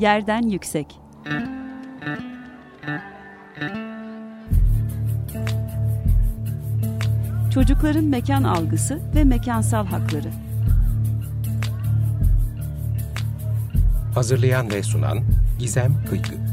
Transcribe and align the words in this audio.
Yerden 0.00 0.42
Yüksek. 0.42 0.86
Çocukların 7.54 8.04
mekan 8.04 8.42
algısı 8.42 9.00
ve 9.14 9.24
mekansal 9.24 9.86
hakları. 9.86 10.30
Hazırlayan 14.14 14.70
ve 14.70 14.82
sunan 14.82 15.18
Gizem 15.58 16.04
Kıykı 16.10 16.49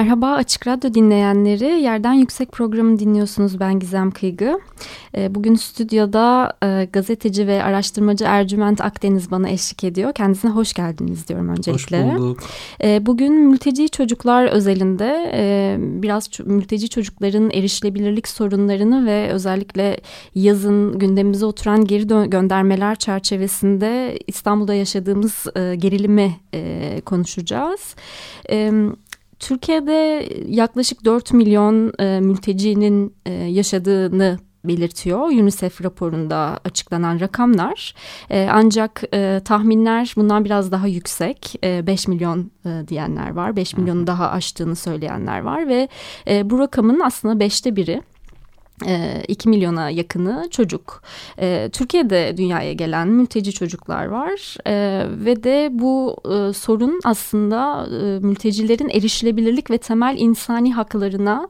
Merhaba 0.00 0.32
Açık 0.32 0.66
Radyo 0.66 0.94
dinleyenleri. 0.94 1.64
Yerden 1.64 2.12
Yüksek 2.12 2.52
programı 2.52 2.98
dinliyorsunuz. 2.98 3.60
Ben 3.60 3.78
Gizem 3.78 4.10
Kıygı. 4.10 4.60
Ee, 5.16 5.34
bugün 5.34 5.54
stüdyoda 5.54 6.52
e, 6.62 6.88
gazeteci 6.92 7.46
ve 7.46 7.64
araştırmacı 7.64 8.24
Ercüment 8.24 8.80
Akdeniz 8.80 9.30
bana 9.30 9.48
eşlik 9.48 9.84
ediyor. 9.84 10.12
Kendisine 10.12 10.50
hoş 10.50 10.72
geldiniz 10.72 11.28
diyorum 11.28 11.48
öncelikle. 11.48 12.04
Hoş 12.04 12.18
bulduk. 12.18 12.40
Ee, 12.84 13.06
bugün 13.06 13.32
mülteci 13.32 13.88
çocuklar 13.88 14.46
özelinde 14.46 15.32
e, 15.34 15.76
biraz 15.78 16.30
mülteci 16.44 16.88
çocukların 16.88 17.50
erişilebilirlik 17.50 18.28
sorunlarını 18.28 19.06
ve 19.06 19.28
özellikle 19.30 20.00
yazın 20.34 20.98
gündemimize 20.98 21.46
oturan 21.46 21.84
geri 21.84 22.30
göndermeler 22.30 22.94
çerçevesinde 22.94 24.18
İstanbul'da 24.26 24.74
yaşadığımız 24.74 25.46
e, 25.56 25.74
gerilimi 25.74 26.36
konuşacağız. 27.04 27.94
Evet. 28.44 29.09
Türkiye'de 29.40 30.28
yaklaşık 30.48 31.04
4 31.04 31.32
milyon 31.32 31.92
e, 31.98 32.20
mültecinin 32.20 33.14
e, 33.26 33.32
yaşadığını 33.32 34.38
belirtiyor 34.64 35.18
UNICEF 35.18 35.84
raporunda 35.84 36.60
açıklanan 36.64 37.20
rakamlar. 37.20 37.94
E, 38.30 38.48
ancak 38.52 39.02
e, 39.14 39.40
tahminler 39.44 40.12
bundan 40.16 40.44
biraz 40.44 40.72
daha 40.72 40.86
yüksek. 40.86 41.54
E, 41.64 41.86
5 41.86 42.08
milyon 42.08 42.50
e, 42.66 42.88
diyenler 42.88 43.30
var. 43.30 43.56
5 43.56 43.76
milyonu 43.76 44.06
daha 44.06 44.30
aştığını 44.30 44.76
söyleyenler 44.76 45.40
var 45.40 45.68
ve 45.68 45.88
e, 46.28 46.50
bu 46.50 46.58
rakamın 46.58 47.00
aslında 47.00 47.40
beşte 47.40 47.76
biri 47.76 48.02
2 48.80 48.88
ee, 48.88 49.50
milyona 49.50 49.90
yakını 49.90 50.48
çocuk. 50.50 51.02
Ee, 51.38 51.70
Türkiye'de 51.72 52.36
dünyaya 52.36 52.72
gelen 52.72 53.08
mülteci 53.08 53.52
çocuklar 53.52 54.06
var 54.06 54.56
ee, 54.66 55.06
ve 55.24 55.44
de 55.44 55.68
bu 55.72 56.16
e, 56.24 56.52
sorun 56.52 57.00
aslında 57.04 57.86
e, 57.86 58.18
mültecilerin 58.18 58.88
erişilebilirlik 58.88 59.70
ve 59.70 59.78
temel 59.78 60.16
insani 60.18 60.74
haklarına 60.74 61.48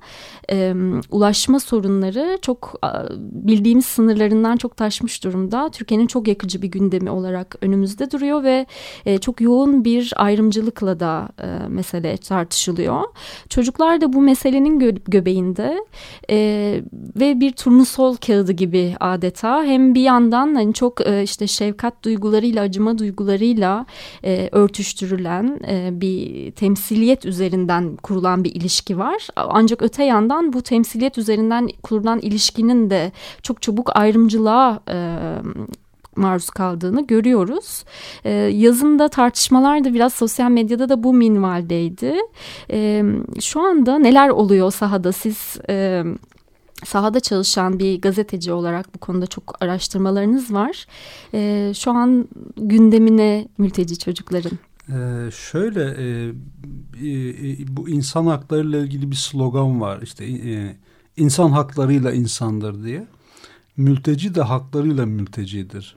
e, 0.53 0.75
ulaşma 1.11 1.61
sorunları 1.61 2.39
çok 2.43 2.75
bildiğimiz 3.21 3.87
sınırlarından 3.87 4.57
çok 4.57 4.77
taşmış 4.77 5.25
durumda. 5.25 5.71
Türkiye'nin 5.71 6.07
çok 6.07 6.29
yakıcı 6.29 6.63
bir 6.63 6.69
gündemi 6.69 7.11
olarak 7.11 7.57
önümüzde 7.61 8.11
duruyor 8.11 8.45
ve 8.45 8.67
çok 9.21 9.41
yoğun 9.41 9.85
bir 9.85 10.13
ayrımcılıkla 10.17 11.01
da 11.01 11.29
mesele 11.69 12.17
tartışılıyor. 12.17 13.03
Çocuklar 13.49 14.01
da 14.01 14.13
bu 14.13 14.23
meselenin 14.23 15.01
göbeğinde 15.09 15.85
ve 17.21 17.41
bir 17.41 17.53
turnusol 17.53 18.17
kağıdı 18.17 18.53
gibi 18.53 18.95
adeta 19.01 19.65
hem 19.65 19.95
bir 19.95 20.01
yandan 20.01 20.55
hani 20.55 20.75
çok 20.75 21.07
e, 21.07 21.23
işte 21.23 21.47
şefkat 21.47 22.05
duygularıyla 22.05 22.63
acıma 22.63 22.99
duygularıyla 22.99 23.87
e, 24.25 24.49
örtüştürülen 24.53 25.61
e, 25.69 26.01
bir 26.01 26.51
temsiliyet 26.51 27.25
üzerinden 27.27 27.97
kurulan 27.97 28.45
bir 28.45 28.55
ilişki 28.55 28.99
var. 28.99 29.29
Ancak 29.37 29.83
öte 29.83 30.05
yandan 30.05 30.53
bu 30.53 30.63
temsiliyet 30.63 31.19
üzerinden 31.19 31.69
kurulan 31.83 32.19
ilişkinin 32.19 32.91
de 32.91 33.13
çok 33.43 33.63
çabuk 33.63 33.97
ayrımcılığa 33.97 34.81
e, 34.89 35.17
maruz 36.17 36.51
kaldığını 36.51 37.07
görüyoruz. 37.07 37.85
Ee, 38.25 38.31
yazında 38.33 39.09
tartışmalar 39.09 39.85
da 39.85 39.95
biraz 39.95 40.15
sosyal 40.15 40.51
medyada 40.51 40.89
da 40.89 41.03
bu 41.03 41.15
minvaldeydi. 41.15 42.15
Ee, 42.71 43.03
şu 43.41 43.61
anda 43.61 43.99
neler 43.99 44.29
oluyor 44.29 44.71
sahada 44.71 45.13
siz... 45.13 45.57
E, 45.69 46.05
sahada 46.85 47.21
çalışan 47.21 47.79
bir 47.79 48.01
gazeteci 48.01 48.53
olarak 48.53 48.95
bu 48.95 48.99
konuda 48.99 49.27
çok 49.27 49.63
araştırmalarınız 49.63 50.53
var. 50.53 50.87
E, 51.35 51.73
şu 51.75 51.91
an 51.91 52.29
gündemine 52.57 53.49
mülteci 53.59 53.99
çocukların. 53.99 54.59
Ee, 54.89 55.31
şöyle 55.31 55.85
e, 55.85 56.29
e, 56.29 57.77
bu 57.77 57.89
insan 57.89 58.27
hakları 58.27 58.69
ile 58.69 58.81
ilgili 58.81 59.11
bir 59.11 59.17
slogan 59.17 59.81
var 59.81 60.03
işte 60.03 60.25
e, 60.25 60.77
insan 61.17 61.51
haklarıyla 61.51 62.13
insandır 62.13 62.85
diye. 62.85 63.07
Mülteci 63.77 64.35
de 64.35 64.43
haklarıyla 64.43 65.07
mültecidir. 65.07 65.97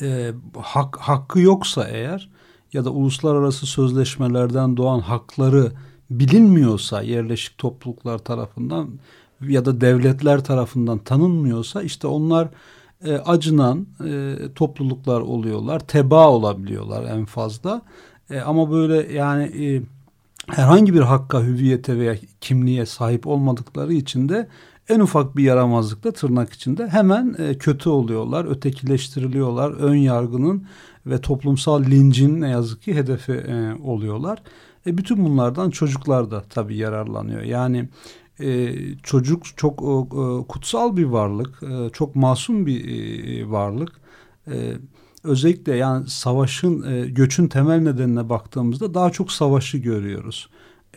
E, 0.00 0.32
hak, 0.62 0.96
hakkı 0.96 1.40
yoksa 1.40 1.88
eğer 1.88 2.30
ya 2.72 2.84
da 2.84 2.90
uluslararası 2.90 3.66
sözleşmelerden 3.66 4.76
doğan 4.76 5.00
hakları 5.00 5.72
bilinmiyorsa 6.10 7.02
yerleşik 7.02 7.58
topluluklar 7.58 8.18
tarafından 8.18 8.90
ya 9.40 9.64
da 9.64 9.80
devletler 9.80 10.44
tarafından 10.44 10.98
tanınmıyorsa 10.98 11.82
işte 11.82 12.06
onlar 12.06 12.48
e, 13.04 13.12
acınan 13.12 13.86
e, 14.04 14.36
topluluklar 14.54 15.20
oluyorlar. 15.20 15.80
Teba 15.80 16.28
olabiliyorlar 16.28 17.04
en 17.04 17.24
fazla. 17.24 17.82
E, 18.30 18.40
ama 18.40 18.70
böyle 18.70 19.12
yani 19.12 19.44
e, 19.44 19.82
herhangi 20.46 20.94
bir 20.94 21.00
hakka, 21.00 21.42
hüviyete 21.42 21.98
veya 21.98 22.16
kimliğe 22.40 22.86
sahip 22.86 23.26
olmadıkları 23.26 23.92
için 23.92 24.28
de 24.28 24.48
en 24.88 25.00
ufak 25.00 25.36
bir 25.36 25.44
yaramazlıkla 25.44 26.12
tırnak 26.12 26.52
içinde 26.52 26.88
hemen 26.88 27.36
e, 27.38 27.58
kötü 27.58 27.88
oluyorlar, 27.88 28.44
ötekileştiriliyorlar. 28.44 29.70
Ön 29.70 29.96
yargının 29.96 30.66
ve 31.06 31.20
toplumsal 31.20 31.82
lincin 31.82 32.40
ne 32.40 32.48
yazık 32.50 32.82
ki 32.82 32.94
hedefi 32.94 33.32
e, 33.32 33.74
oluyorlar. 33.82 34.42
E, 34.86 34.98
bütün 34.98 35.24
bunlardan 35.24 35.70
çocuklar 35.70 36.30
da 36.30 36.42
tabii 36.50 36.76
yararlanıyor. 36.76 37.42
Yani 37.42 37.88
e, 38.40 38.74
çocuk 39.02 39.56
çok 39.56 39.82
e, 39.82 40.46
kutsal 40.48 40.96
bir 40.96 41.04
varlık, 41.04 41.62
e, 41.62 41.90
çok 41.92 42.16
masum 42.16 42.66
bir 42.66 42.88
e, 42.88 43.50
varlık. 43.50 43.92
E, 44.50 44.72
özellikle 45.24 45.76
yani 45.76 46.08
savaşın, 46.08 46.82
e, 46.82 47.06
göçün 47.06 47.48
temel 47.48 47.78
nedenine 47.78 48.28
baktığımızda 48.28 48.94
daha 48.94 49.10
çok 49.10 49.32
savaşı 49.32 49.78
görüyoruz. 49.78 50.48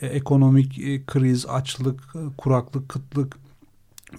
E, 0.01 0.07
ekonomik 0.07 0.79
e, 0.79 1.05
kriz, 1.05 1.45
açlık, 1.45 2.01
e, 2.15 2.19
kuraklık, 2.37 2.89
kıtlık, 2.89 3.37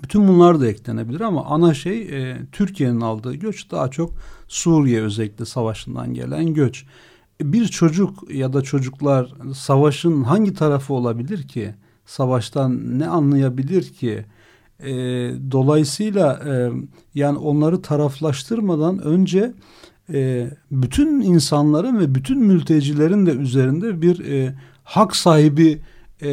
bütün 0.02 0.28
bunlar 0.28 0.60
da 0.60 0.68
eklenebilir 0.68 1.20
ama 1.20 1.44
ana 1.44 1.74
şey 1.74 2.02
e, 2.02 2.38
Türkiye'nin 2.52 3.00
aldığı 3.00 3.34
göç 3.34 3.70
daha 3.70 3.90
çok 3.90 4.12
Suriye 4.48 5.02
özellikle 5.02 5.44
savaşından 5.44 6.14
gelen 6.14 6.54
göç. 6.54 6.84
E, 7.40 7.52
bir 7.52 7.68
çocuk 7.68 8.34
ya 8.34 8.52
da 8.52 8.62
çocuklar 8.62 9.34
savaşın 9.54 10.22
hangi 10.22 10.54
tarafı 10.54 10.94
olabilir 10.94 11.48
ki? 11.48 11.74
Savaştan 12.06 12.98
ne 12.98 13.06
anlayabilir 13.06 13.82
ki? 13.82 14.24
E, 14.80 14.92
dolayısıyla 15.50 16.42
e, 16.46 16.70
yani 17.14 17.38
onları 17.38 17.82
taraflaştırmadan 17.82 18.98
önce 18.98 19.52
e, 20.12 20.50
bütün 20.70 21.20
insanların 21.20 22.00
ve 22.00 22.14
bütün 22.14 22.38
mültecilerin 22.38 23.26
de 23.26 23.30
üzerinde 23.30 24.02
bir 24.02 24.24
e, 24.30 24.54
hak 24.84 25.16
sahibi 25.16 25.82
e, 26.22 26.30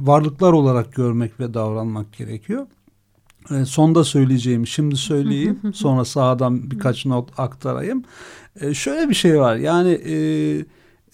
varlıklar 0.00 0.52
olarak 0.52 0.92
görmek 0.92 1.40
ve 1.40 1.54
davranmak 1.54 2.12
gerekiyor. 2.12 2.66
E, 3.50 3.64
sonda 3.64 4.04
söyleyeceğimi 4.04 4.66
şimdi 4.66 4.96
söyleyeyim. 4.96 5.58
sonra 5.74 6.04
sahadan 6.04 6.70
birkaç 6.70 7.06
not 7.06 7.40
aktarayım. 7.40 8.04
E, 8.60 8.74
şöyle 8.74 9.08
bir 9.08 9.14
şey 9.14 9.40
var. 9.40 9.56
Yani 9.56 9.90
e, 9.90 10.16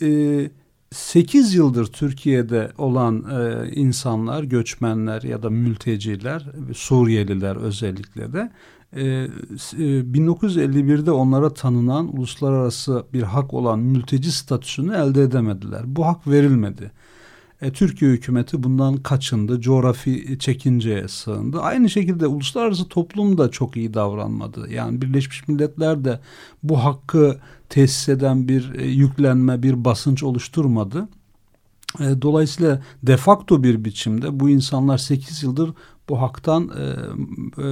e, 0.07 0.51
8 0.95 1.55
yıldır 1.55 1.87
Türkiye'de 1.87 2.73
olan 2.79 3.25
e, 3.31 3.71
insanlar, 3.71 4.43
göçmenler 4.43 5.23
ya 5.23 5.43
da 5.43 5.51
mülteciler, 5.51 6.47
Suriyeliler 6.75 7.57
özellikle 7.57 8.33
de 8.33 8.51
e, 8.93 9.03
e, 9.03 9.29
1951'de 10.01 11.11
onlara 11.11 11.55
tanınan 11.55 12.17
uluslararası 12.17 13.05
bir 13.13 13.23
hak 13.23 13.55
olan 13.55 13.79
mülteci 13.79 14.33
statüsünü 14.33 14.95
elde 14.95 15.23
edemediler. 15.23 15.83
Bu 15.87 16.07
hak 16.07 16.27
verilmedi. 16.27 16.91
E, 17.63 17.73
Türkiye 17.73 18.11
hükümeti 18.11 18.63
bundan 18.63 18.97
kaçındı, 18.97 19.61
coğrafi 19.61 20.39
çekinceye 20.39 21.09
sığındı. 21.09 21.61
Aynı 21.61 21.91
şekilde 21.91 22.27
uluslararası 22.27 22.89
toplum 22.89 23.39
da 23.39 23.51
çok 23.51 23.77
iyi 23.77 23.95
davranmadı. 23.95 24.73
Yani 24.73 25.03
Birleşmiş 25.03 25.49
Milletler 25.49 26.05
de 26.05 26.21
bu 26.63 26.85
hakkı 26.85 27.39
tesis 27.69 28.09
eden 28.09 28.49
bir 28.49 28.75
e, 28.75 28.87
yüklenme, 28.87 29.63
bir 29.63 29.85
basınç 29.85 30.23
oluşturmadı. 30.23 31.09
E, 32.01 32.23
dolayısıyla 32.23 32.83
de 33.03 33.17
facto 33.17 33.63
bir 33.63 33.85
biçimde 33.85 34.41
bu 34.41 34.51
insanlar 34.51 34.99
8 34.99 35.43
yıldır 35.43 35.71
bu 36.09 36.21
haktan 36.21 36.71
e, 36.79 36.83
e, 37.63 37.67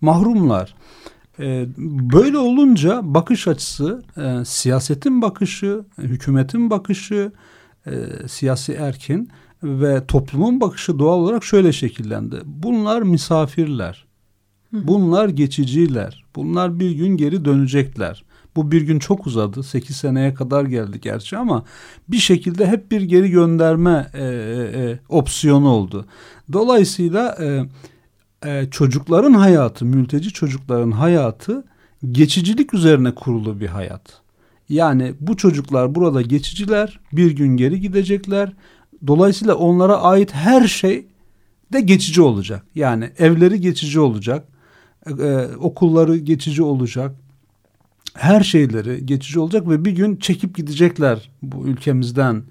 mahrumlar. 0.00 0.74
E, 1.38 1.66
böyle 2.12 2.38
olunca 2.38 3.00
bakış 3.02 3.48
açısı, 3.48 4.02
e, 4.16 4.44
siyasetin 4.44 5.22
bakışı, 5.22 5.84
hükümetin 5.98 6.70
bakışı, 6.70 7.32
e, 7.86 7.92
siyasi 8.28 8.72
erkin 8.72 9.30
ve 9.62 10.06
toplumun 10.06 10.60
bakışı 10.60 10.98
doğal 10.98 11.18
olarak 11.18 11.44
şöyle 11.44 11.72
şekillendi. 11.72 12.36
Bunlar 12.44 13.02
misafirler. 13.02 14.06
Bunlar 14.72 15.28
geçiciler. 15.28 16.24
Bunlar 16.36 16.80
bir 16.80 16.90
gün 16.90 17.16
geri 17.16 17.44
dönecekler. 17.44 18.24
Bu 18.56 18.70
bir 18.70 18.82
gün 18.82 18.98
çok 18.98 19.26
uzadı. 19.26 19.62
8 19.62 19.96
seneye 19.96 20.34
kadar 20.34 20.64
geldi 20.64 21.00
gerçi 21.00 21.36
ama 21.36 21.64
bir 22.08 22.16
şekilde 22.16 22.66
hep 22.66 22.90
bir 22.90 23.02
geri 23.02 23.30
gönderme 23.30 24.10
e, 24.14 24.24
e, 24.24 24.98
opsiyonu 25.08 25.68
oldu. 25.68 26.06
Dolayısıyla 26.52 27.36
e, 27.40 27.64
e, 28.46 28.70
çocukların 28.70 29.32
hayatı, 29.32 29.84
mülteci 29.84 30.30
çocukların 30.30 30.90
hayatı 30.90 31.64
geçicilik 32.10 32.74
üzerine 32.74 33.14
kurulu 33.14 33.60
bir 33.60 33.66
hayat. 33.66 34.20
Yani 34.70 35.14
bu 35.20 35.36
çocuklar 35.36 35.94
burada 35.94 36.22
geçiciler, 36.22 37.00
bir 37.12 37.30
gün 37.30 37.56
geri 37.56 37.80
gidecekler. 37.80 38.52
Dolayısıyla 39.06 39.54
onlara 39.54 39.96
ait 39.96 40.34
her 40.34 40.68
şey 40.68 41.06
de 41.72 41.80
geçici 41.80 42.22
olacak. 42.22 42.66
Yani 42.74 43.10
evleri 43.18 43.60
geçici 43.60 44.00
olacak, 44.00 44.48
e, 45.06 45.46
okulları 45.58 46.16
geçici 46.16 46.62
olacak, 46.62 47.16
her 48.14 48.40
şeyleri 48.40 49.06
geçici 49.06 49.40
olacak 49.40 49.68
ve 49.68 49.84
bir 49.84 49.92
gün 49.92 50.16
çekip 50.16 50.56
gidecekler 50.56 51.30
bu 51.42 51.66
ülkemizden 51.66 52.42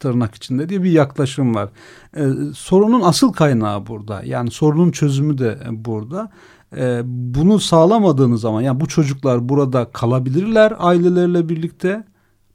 tırnak 0.00 0.34
içinde 0.34 0.68
diye 0.68 0.82
bir 0.82 0.90
yaklaşım 0.90 1.54
var. 1.54 1.68
Ee, 2.16 2.28
sorunun 2.54 3.00
asıl 3.00 3.32
kaynağı 3.32 3.86
burada. 3.86 4.22
Yani 4.24 4.50
sorunun 4.50 4.90
çözümü 4.90 5.38
de 5.38 5.58
burada. 5.70 6.30
Ee, 6.76 7.00
bunu 7.04 7.58
sağlamadığınız 7.58 8.40
zaman 8.40 8.60
yani 8.60 8.80
bu 8.80 8.86
çocuklar 8.86 9.48
burada 9.48 9.84
kalabilirler 9.92 10.74
ailelerle 10.78 11.48
birlikte. 11.48 12.04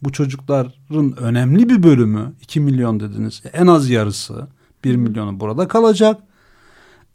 Bu 0.02 0.12
çocukların 0.12 1.18
önemli 1.18 1.70
bir 1.70 1.84
bölümü 1.84 2.34
2 2.42 2.60
milyon 2.60 3.00
dediniz 3.00 3.44
en 3.54 3.68
az 3.68 3.90
yarısı 3.90 4.48
1 4.84 4.96
milyonu 4.96 5.40
burada 5.40 5.68
kalacak. 5.68 6.22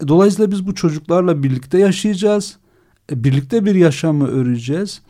Dolayısıyla 0.08 0.50
biz 0.50 0.66
bu 0.66 0.74
çocuklarla 0.74 1.42
birlikte 1.42 1.78
yaşayacağız. 1.78 2.58
E, 3.12 3.24
birlikte 3.24 3.64
bir 3.64 3.74
yaşamı 3.74 4.28
öreceğiz 4.28 5.02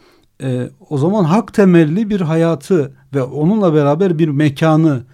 e, 0.43 0.71
o 0.91 0.99
zaman 0.99 1.25
hak 1.25 1.55
temelli 1.55 2.11
bir 2.11 2.21
hayatı 2.21 2.93
ve 3.15 3.23
onunla 3.23 3.75
beraber 3.75 4.19
bir 4.19 4.29
mekanı, 4.29 5.05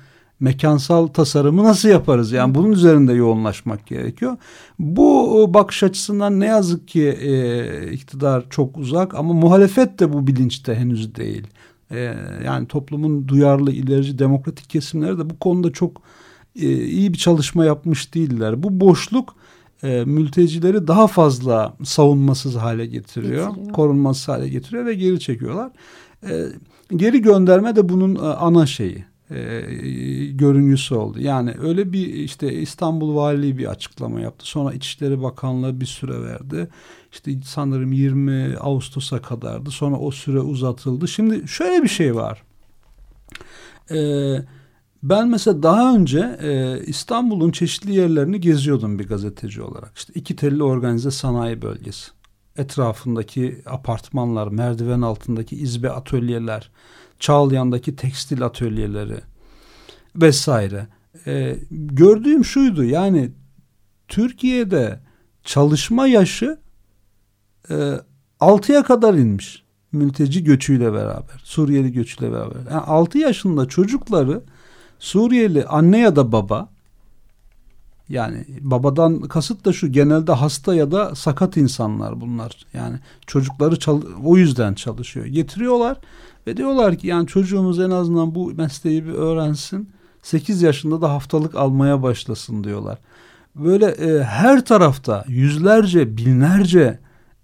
mekansal 0.44 1.06
tasarımı 1.06 1.64
nasıl 1.64 1.88
yaparız? 1.88 2.32
Yani 2.32 2.54
bunun 2.54 2.72
üzerinde 2.72 3.12
yoğunlaşmak 3.12 3.86
gerekiyor. 3.86 4.36
Bu 4.78 5.44
bakış 5.54 5.82
açısından 5.82 6.40
ne 6.40 6.46
yazık 6.46 6.88
ki 6.88 7.08
e, 7.08 7.92
iktidar 7.92 8.44
çok 8.50 8.78
uzak 8.78 9.14
ama 9.14 9.32
muhalefet 9.32 9.98
de 9.98 10.12
bu 10.12 10.26
bilinçte 10.26 10.74
henüz 10.74 11.14
değil. 11.14 11.46
E, 11.90 12.14
yani 12.44 12.66
toplumun 12.66 13.28
duyarlı, 13.28 13.72
ilerici, 13.72 14.18
demokratik 14.18 14.70
kesimleri 14.70 15.18
de 15.18 15.30
bu 15.30 15.38
konuda 15.38 15.72
çok 15.72 16.02
e, 16.56 16.84
iyi 16.84 17.12
bir 17.12 17.18
çalışma 17.18 17.64
yapmış 17.64 18.14
değiller. 18.14 18.62
Bu 18.62 18.80
boşluk 18.80 19.34
e, 19.82 20.04
mültecileri 20.04 20.86
daha 20.86 21.06
fazla 21.06 21.76
savunmasız 21.84 22.56
hale 22.56 22.86
getiriyor, 22.86 23.48
getiriyor. 23.48 23.72
korunmasız 23.72 24.28
hale 24.28 24.48
getiriyor 24.48 24.86
ve 24.86 24.94
geri 24.94 25.20
çekiyorlar. 25.20 25.70
E, 26.28 26.46
geri 26.96 27.22
gönderme 27.22 27.76
de 27.76 27.88
bunun 27.88 28.14
e, 28.14 28.18
ana 28.18 28.66
şeyi 28.66 29.13
e, 29.30 29.60
görüngüsü 30.30 30.94
oldu. 30.94 31.20
Yani 31.20 31.54
öyle 31.62 31.92
bir 31.92 32.06
işte 32.06 32.52
İstanbul 32.52 33.16
Valiliği 33.16 33.58
bir 33.58 33.66
açıklama 33.66 34.20
yaptı. 34.20 34.46
Sonra 34.46 34.74
İçişleri 34.74 35.22
Bakanlığı 35.22 35.80
bir 35.80 35.86
süre 35.86 36.22
verdi. 36.22 36.68
İşte 37.12 37.32
sanırım 37.44 37.92
20 37.92 38.56
Ağustos'a 38.56 39.22
kadardı. 39.22 39.70
Sonra 39.70 39.96
o 39.96 40.10
süre 40.10 40.40
uzatıldı. 40.40 41.08
Şimdi 41.08 41.48
şöyle 41.48 41.82
bir 41.82 41.88
şey 41.88 42.14
var. 42.14 42.42
Eee 43.90 44.44
ben 45.04 45.28
mesela 45.28 45.62
daha 45.62 45.94
önce 45.94 46.38
e, 46.42 46.80
İstanbul'un 46.86 47.50
çeşitli 47.50 47.94
yerlerini 47.94 48.40
geziyordum 48.40 48.98
bir 48.98 49.08
gazeteci 49.08 49.62
olarak. 49.62 49.92
İşte 49.96 50.12
iki 50.16 50.36
telli 50.36 50.62
organize 50.62 51.10
sanayi 51.10 51.62
bölgesi. 51.62 52.10
Etrafındaki 52.56 53.62
apartmanlar, 53.66 54.48
merdiven 54.48 55.00
altındaki 55.00 55.56
izbe 55.56 55.90
atölyeler, 55.90 56.70
Çağlayan'daki 57.24 57.96
tekstil 57.96 58.44
atölyeleri 58.44 59.20
vesaire. 60.16 60.86
E, 61.26 61.56
gördüğüm 61.70 62.44
şuydu 62.44 62.84
yani 62.84 63.30
Türkiye'de 64.08 65.00
çalışma 65.44 66.06
yaşı 66.06 66.58
e, 67.70 67.74
6'ya 68.40 68.82
kadar 68.82 69.14
inmiş 69.14 69.64
mülteci 69.92 70.44
göçüyle 70.44 70.92
beraber, 70.92 71.40
Suriyeli 71.44 71.92
göçüyle 71.92 72.32
beraber. 72.32 72.56
Yani 72.70 72.80
6 72.80 73.18
yaşında 73.18 73.68
çocukları 73.68 74.42
Suriyeli 74.98 75.64
anne 75.64 75.98
ya 75.98 76.16
da 76.16 76.32
baba 76.32 76.72
yani 78.08 78.44
babadan 78.60 79.20
kasıt 79.20 79.64
da 79.64 79.72
şu 79.72 79.92
genelde 79.92 80.32
hasta 80.32 80.74
ya 80.74 80.90
da 80.90 81.14
sakat 81.14 81.56
insanlar 81.56 82.20
bunlar. 82.20 82.66
Yani 82.72 82.98
çocukları 83.26 83.76
o 84.24 84.36
yüzden 84.36 84.74
çalışıyor. 84.74 85.26
Getiriyorlar 85.26 85.96
ve 86.46 86.56
diyorlar 86.56 86.96
ki 86.96 87.06
yani 87.06 87.26
çocuğumuz 87.26 87.80
en 87.80 87.90
azından 87.90 88.34
bu 88.34 88.52
mesleği 88.56 89.04
bir 89.04 89.12
öğrensin. 89.12 89.88
8 90.22 90.62
yaşında 90.62 91.02
da 91.02 91.10
haftalık 91.10 91.54
almaya 91.54 92.02
başlasın 92.02 92.64
diyorlar. 92.64 92.98
Böyle 93.56 93.86
e, 93.86 94.22
her 94.22 94.64
tarafta 94.64 95.24
yüzlerce, 95.28 96.16
binlerce 96.16 96.98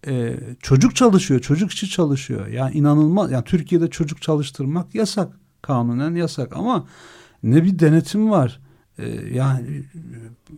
e, 0.06 0.36
çocuk 0.60 0.96
çalışıyor, 0.96 1.40
çocuk 1.40 1.70
işi 1.70 1.90
çalışıyor. 1.90 2.46
Yani 2.46 2.74
inanılmaz. 2.74 3.30
Yani 3.30 3.44
Türkiye'de 3.44 3.90
çocuk 3.90 4.22
çalıştırmak 4.22 4.94
yasak, 4.94 5.28
kanunen 5.62 6.14
yasak 6.14 6.56
ama 6.56 6.86
ne 7.42 7.64
bir 7.64 7.78
denetim 7.78 8.30
var. 8.30 8.60
Ee, 9.00 9.34
yani 9.34 9.82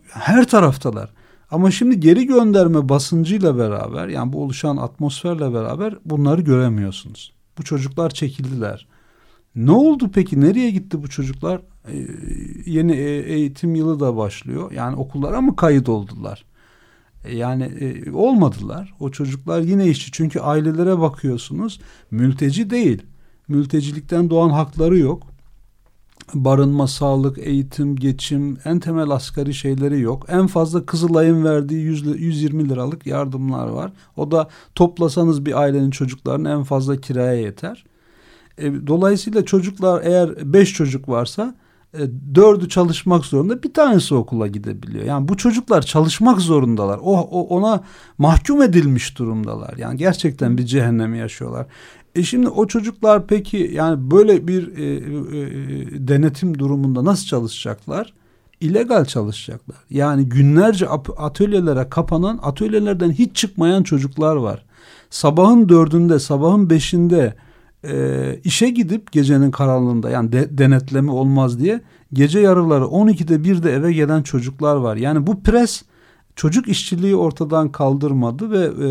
her 0.09 0.47
taraftalar. 0.47 1.13
Ama 1.51 1.71
şimdi 1.71 1.99
geri 1.99 2.25
gönderme 2.25 2.89
basıncıyla 2.89 3.57
beraber 3.57 4.07
yani 4.07 4.33
bu 4.33 4.43
oluşan 4.43 4.77
atmosferle 4.77 5.53
beraber 5.53 5.95
bunları 6.05 6.41
göremiyorsunuz. 6.41 7.33
Bu 7.57 7.63
çocuklar 7.63 8.09
çekildiler. 8.09 8.87
Ne 9.55 9.71
oldu 9.71 10.09
peki? 10.13 10.41
Nereye 10.41 10.71
gitti 10.71 11.03
bu 11.03 11.09
çocuklar? 11.09 11.61
Ee, 11.87 12.07
yeni 12.65 12.91
e, 12.91 13.19
eğitim 13.19 13.75
yılı 13.75 13.99
da 13.99 14.17
başlıyor. 14.17 14.71
Yani 14.71 14.95
okullara 14.95 15.41
mı 15.41 15.55
kayıt 15.55 15.89
oldular? 15.89 16.45
Ee, 17.25 17.35
yani 17.35 17.63
e, 17.63 18.11
olmadılar. 18.11 18.93
O 18.99 19.11
çocuklar 19.11 19.61
yine 19.61 19.87
işçi. 19.87 20.11
Çünkü 20.11 20.39
ailelere 20.39 20.99
bakıyorsunuz. 20.99 21.79
Mülteci 22.11 22.69
değil. 22.69 23.01
Mültecilikten 23.47 24.29
doğan 24.29 24.49
hakları 24.49 24.97
yok 24.97 25.32
barınma, 26.33 26.87
sağlık, 26.87 27.37
eğitim, 27.37 27.95
geçim 27.95 28.57
en 28.65 28.79
temel 28.79 29.09
asgari 29.09 29.53
şeyleri 29.53 30.01
yok. 30.01 30.25
En 30.29 30.47
fazla 30.47 30.85
Kızılay'ın 30.85 31.43
verdiği 31.43 31.81
100, 31.81 32.05
120 32.05 32.69
liralık 32.69 33.07
yardımlar 33.07 33.67
var. 33.67 33.91
O 34.17 34.31
da 34.31 34.49
toplasanız 34.75 35.45
bir 35.45 35.61
ailenin 35.61 35.91
çocuklarının 35.91 36.49
en 36.49 36.63
fazla 36.63 37.01
kiraya 37.01 37.33
yeter. 37.33 37.85
E, 38.57 38.87
dolayısıyla 38.87 39.45
çocuklar 39.45 40.01
eğer 40.03 40.53
5 40.53 40.73
çocuk 40.73 41.09
varsa 41.09 41.55
e, 41.93 41.99
dördü 42.35 42.69
çalışmak 42.69 43.25
zorunda 43.25 43.63
bir 43.63 43.73
tanesi 43.73 44.15
okula 44.15 44.47
gidebiliyor. 44.47 45.05
Yani 45.05 45.27
bu 45.27 45.37
çocuklar 45.37 45.81
çalışmak 45.81 46.41
zorundalar. 46.41 46.99
O, 47.01 47.17
o 47.17 47.57
ona 47.57 47.83
mahkum 48.17 48.61
edilmiş 48.61 49.17
durumdalar. 49.17 49.77
Yani 49.77 49.97
gerçekten 49.97 50.57
bir 50.57 50.65
cehennemi 50.65 51.17
yaşıyorlar. 51.17 51.65
E 52.15 52.23
şimdi 52.23 52.49
o 52.49 52.67
çocuklar 52.67 53.27
peki 53.27 53.71
yani 53.73 54.11
böyle 54.11 54.47
bir 54.47 54.77
e, 54.77 54.95
e, 54.95 56.07
denetim 56.07 56.59
durumunda 56.59 57.05
nasıl 57.05 57.25
çalışacaklar? 57.25 58.13
İlegal 58.61 59.05
çalışacaklar. 59.05 59.77
Yani 59.89 60.29
günlerce 60.29 60.87
atölyelere 61.17 61.89
kapanan, 61.89 62.39
atölyelerden 62.43 63.11
hiç 63.11 63.35
çıkmayan 63.35 63.83
çocuklar 63.83 64.35
var. 64.35 64.65
Sabahın 65.09 65.69
dördünde, 65.69 66.19
sabahın 66.19 66.69
beşinde 66.69 67.35
e, 67.83 68.39
işe 68.43 68.69
gidip 68.69 69.11
gecenin 69.11 69.51
karanlığında 69.51 70.09
yani 70.09 70.31
de, 70.31 70.57
denetleme 70.57 71.11
olmaz 71.11 71.59
diye 71.59 71.81
gece 72.13 72.39
yarıları 72.39 72.83
12'de 72.83 73.35
1'de 73.35 73.73
eve 73.73 73.93
gelen 73.93 74.21
çocuklar 74.21 74.75
var. 74.75 74.95
Yani 74.95 75.27
bu 75.27 75.43
pres 75.43 75.83
çocuk 76.35 76.67
işçiliği 76.67 77.15
ortadan 77.15 77.71
kaldırmadı 77.71 78.51
ve 78.51 78.85
e, 78.85 78.89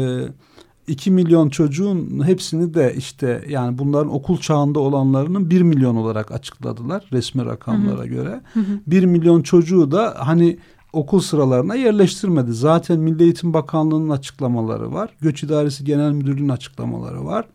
2 0.86 1.10
milyon 1.10 1.48
çocuğun 1.48 2.26
hepsini 2.26 2.74
de 2.74 2.94
işte 2.96 3.44
yani 3.48 3.78
bunların 3.78 4.14
okul 4.14 4.38
çağında 4.38 4.80
olanlarının 4.80 5.50
1 5.50 5.62
milyon 5.62 5.96
olarak 5.96 6.32
açıkladılar 6.32 7.08
resmi 7.12 7.44
rakamlara 7.44 7.98
hı 7.98 8.02
hı. 8.02 8.06
göre. 8.06 8.40
Hı 8.54 8.60
hı. 8.60 8.80
1 8.86 9.04
milyon 9.04 9.42
çocuğu 9.42 9.90
da 9.90 10.14
hani 10.18 10.58
okul 10.92 11.20
sıralarına 11.20 11.74
yerleştirmedi. 11.74 12.52
Zaten 12.52 13.00
Milli 13.00 13.22
Eğitim 13.22 13.54
Bakanlığı'nın 13.54 14.10
açıklamaları 14.10 14.92
var. 14.92 15.10
Göç 15.20 15.42
İdaresi 15.42 15.84
Genel 15.84 16.12
Müdürlüğü'nün 16.12 16.48
açıklamaları 16.48 17.24
var. 17.24 17.46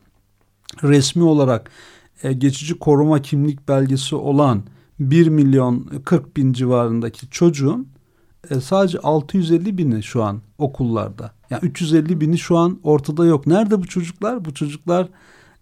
Resmi 0.84 1.24
olarak 1.24 1.72
e, 2.24 2.34
geçici 2.34 2.80
koruma 2.80 3.22
kimlik 3.22 3.68
belgesi 3.68 4.16
olan 4.16 4.64
1 5.00 5.28
milyon 5.28 5.80
40 6.06 6.38
bin 6.38 6.54
civarındaki 6.54 7.30
çocuğun 7.30 7.88
e, 8.50 8.62
sadece 8.62 9.00
650 9.00 9.78
bini 9.78 10.04
şu 10.04 10.24
an 10.24 10.42
okullarda. 10.58 11.32
Yani 11.50 11.60
350 11.64 12.22
bini 12.22 12.38
şu 12.38 12.58
an 12.58 12.80
ortada 12.84 13.26
yok. 13.26 13.48
Nerede 13.48 13.82
bu 13.82 13.88
çocuklar? 13.88 14.46
Bu 14.46 14.54
çocuklar 14.54 15.08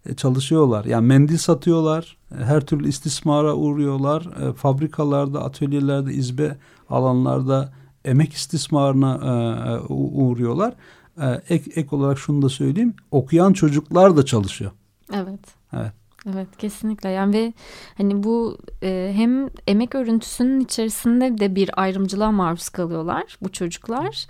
e, 0.06 0.14
çalışıyorlar. 0.14 0.84
Yani 0.84 1.06
mendil 1.06 1.36
satıyorlar, 1.36 2.16
e, 2.32 2.44
her 2.44 2.60
türlü 2.60 2.88
istismara 2.88 3.54
uğruyorlar. 3.54 4.48
E, 4.48 4.52
fabrikalarda, 4.52 5.44
atölyelerde, 5.44 6.12
izbe 6.12 6.56
alanlarda 6.90 7.72
emek 8.04 8.32
istismarına 8.32 9.14
e, 9.14 9.92
uğruyorlar. 9.92 10.74
E, 11.20 11.42
ek, 11.48 11.70
ek 11.74 11.96
olarak 11.96 12.18
şunu 12.18 12.42
da 12.42 12.48
söyleyeyim. 12.48 12.94
Okuyan 13.10 13.52
çocuklar 13.52 14.16
da 14.16 14.24
çalışıyor. 14.24 14.70
Evet. 15.12 15.40
Evet. 15.72 15.92
Evet 16.32 16.48
kesinlikle 16.58 17.08
yani 17.08 17.34
ve 17.34 17.52
hani 17.98 18.22
bu 18.22 18.58
e, 18.82 19.12
hem 19.14 19.48
emek 19.66 19.94
örüntüsünün 19.94 20.60
içerisinde 20.60 21.38
de 21.38 21.54
bir 21.54 21.80
ayrımcılığa 21.82 22.32
maruz 22.32 22.68
kalıyorlar 22.68 23.38
bu 23.42 23.52
çocuklar. 23.52 24.26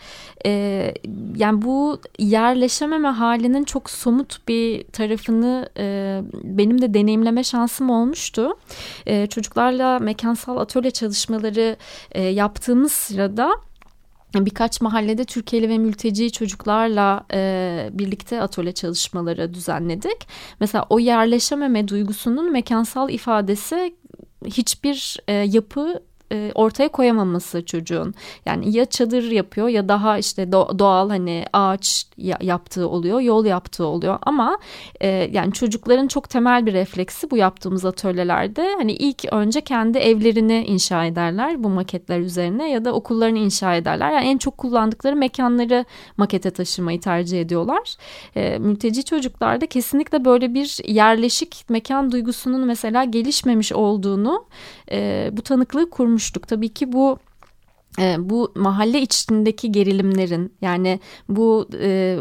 E, 0.47 0.95
yani 1.37 1.63
bu 1.63 2.01
yerleşememe 2.19 3.09
halinin 3.09 3.65
çok 3.65 3.91
somut 3.91 4.49
bir 4.49 4.85
tarafını 4.85 5.69
e, 5.79 6.21
benim 6.45 6.83
de 6.83 6.95
deneyimleme 6.95 7.45
şansım 7.45 7.91
olmuştu. 7.91 8.59
E, 9.07 9.27
çocuklarla 9.27 9.99
mekansal 9.99 10.57
atölye 10.57 10.91
çalışmaları 10.91 11.77
e, 12.13 12.23
yaptığımız 12.23 12.93
sırada 12.93 13.66
birkaç 14.45 14.81
mahallede 14.81 15.25
Türkiye'li 15.25 15.69
ve 15.69 15.79
mülteci 15.79 16.33
çocuklarla 16.33 17.27
e, 17.33 17.91
birlikte 17.93 18.41
atölye 18.41 18.73
çalışmaları 18.73 19.55
düzenledik. 19.55 20.29
Mesela 20.61 20.87
o 20.91 20.99
yerleşememe 20.99 21.89
duygusunun 21.89 22.53
mekansal 22.53 23.11
ifadesi 23.11 23.95
hiçbir 24.45 25.17
e, 25.29 25.33
yapı 25.33 26.03
e, 26.33 26.53
ortaya 26.55 26.89
koyamaması 26.89 27.65
çocuğun. 27.65 28.15
Yani 28.47 28.77
ya 28.77 28.85
çadır 28.85 29.31
yapıyor 29.31 29.69
ya 29.69 29.89
daha 29.89 30.19
işte 30.19 30.53
doğal 30.53 31.09
hani 31.09 31.45
ağaç 31.53 32.07
yaptığı 32.41 32.89
oluyor, 32.89 33.21
yol 33.21 33.45
yaptığı 33.45 33.87
oluyor 33.87 34.19
ama 34.23 34.59
e, 35.01 35.09
yani 35.09 35.53
çocukların 35.53 36.09
çok 36.09 36.29
temel 36.31 36.67
bir 36.67 36.73
refleksi 36.73 37.31
bu 37.31 37.37
yaptığımız 37.37 37.85
atölyelerde 37.85 38.75
hani 38.79 38.93
ilk 38.93 39.25
önce 39.33 39.61
kendi 39.61 39.99
evlerini 39.99 40.65
inşa 40.65 41.05
ederler 41.05 41.65
bu 41.65 41.69
maketler 41.69 42.21
üzerine 42.21 42.71
ya 42.71 42.85
da 42.85 42.93
okullarını 42.93 43.39
inşa 43.39 43.75
ederler. 43.75 44.13
Yani 44.13 44.27
en 44.27 44.39
çok 44.39 44.59
kullandıkları 44.59 45.17
mekanları 45.17 45.85
makete 46.17 46.51
taşımayı 46.51 47.01
tercih 47.01 47.41
ediyorlar. 47.41 47.97
E, 48.37 48.59
mülteci 48.59 49.05
çocuklarda 49.05 49.67
kesinlikle 49.67 50.25
böyle 50.25 50.55
bir 50.55 50.89
yerleşik 50.89 51.65
mekan 51.69 52.13
duygusunun 52.13 52.67
mesela 52.67 53.05
gelişmemiş 53.05 53.73
olduğunu 53.73 54.45
bu 55.33 55.43
tanıklığı 55.43 55.91
kurmuş 55.91 56.16
konuşmuştuk. 56.17 56.49
Tabii 56.49 56.69
ki 56.69 56.93
bu 56.93 57.19
e, 57.99 58.17
bu 58.19 58.53
mahalle 58.55 59.01
içindeki 59.01 59.73
gerilimlerin 59.73 60.53
yani 60.61 61.01
bu 61.29 61.69
e, 61.81 62.19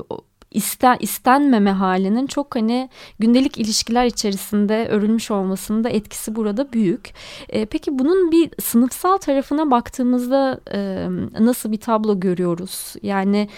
isten, 0.52 0.98
istenmeme 1.00 1.72
halinin 1.72 2.28
çok 2.28 2.56
hani 2.56 2.90
gündelik 3.20 3.58
ilişkiler 3.58 4.06
içerisinde 4.06 4.88
örülmüş 4.90 5.32
olmasının 5.32 5.84
da 5.84 5.90
etkisi 5.90 6.36
burada 6.36 6.74
büyük. 6.74 7.14
E, 7.50 7.66
peki 7.66 8.00
bunun 8.00 8.32
bir 8.32 8.50
sınıfsal 8.62 9.18
tarafına 9.18 9.72
baktığımızda 9.72 10.60
e, 10.74 11.08
nasıl 11.40 11.72
bir 11.72 11.80
tablo 11.80 12.20
görüyoruz? 12.20 12.96
Yani 13.02 13.50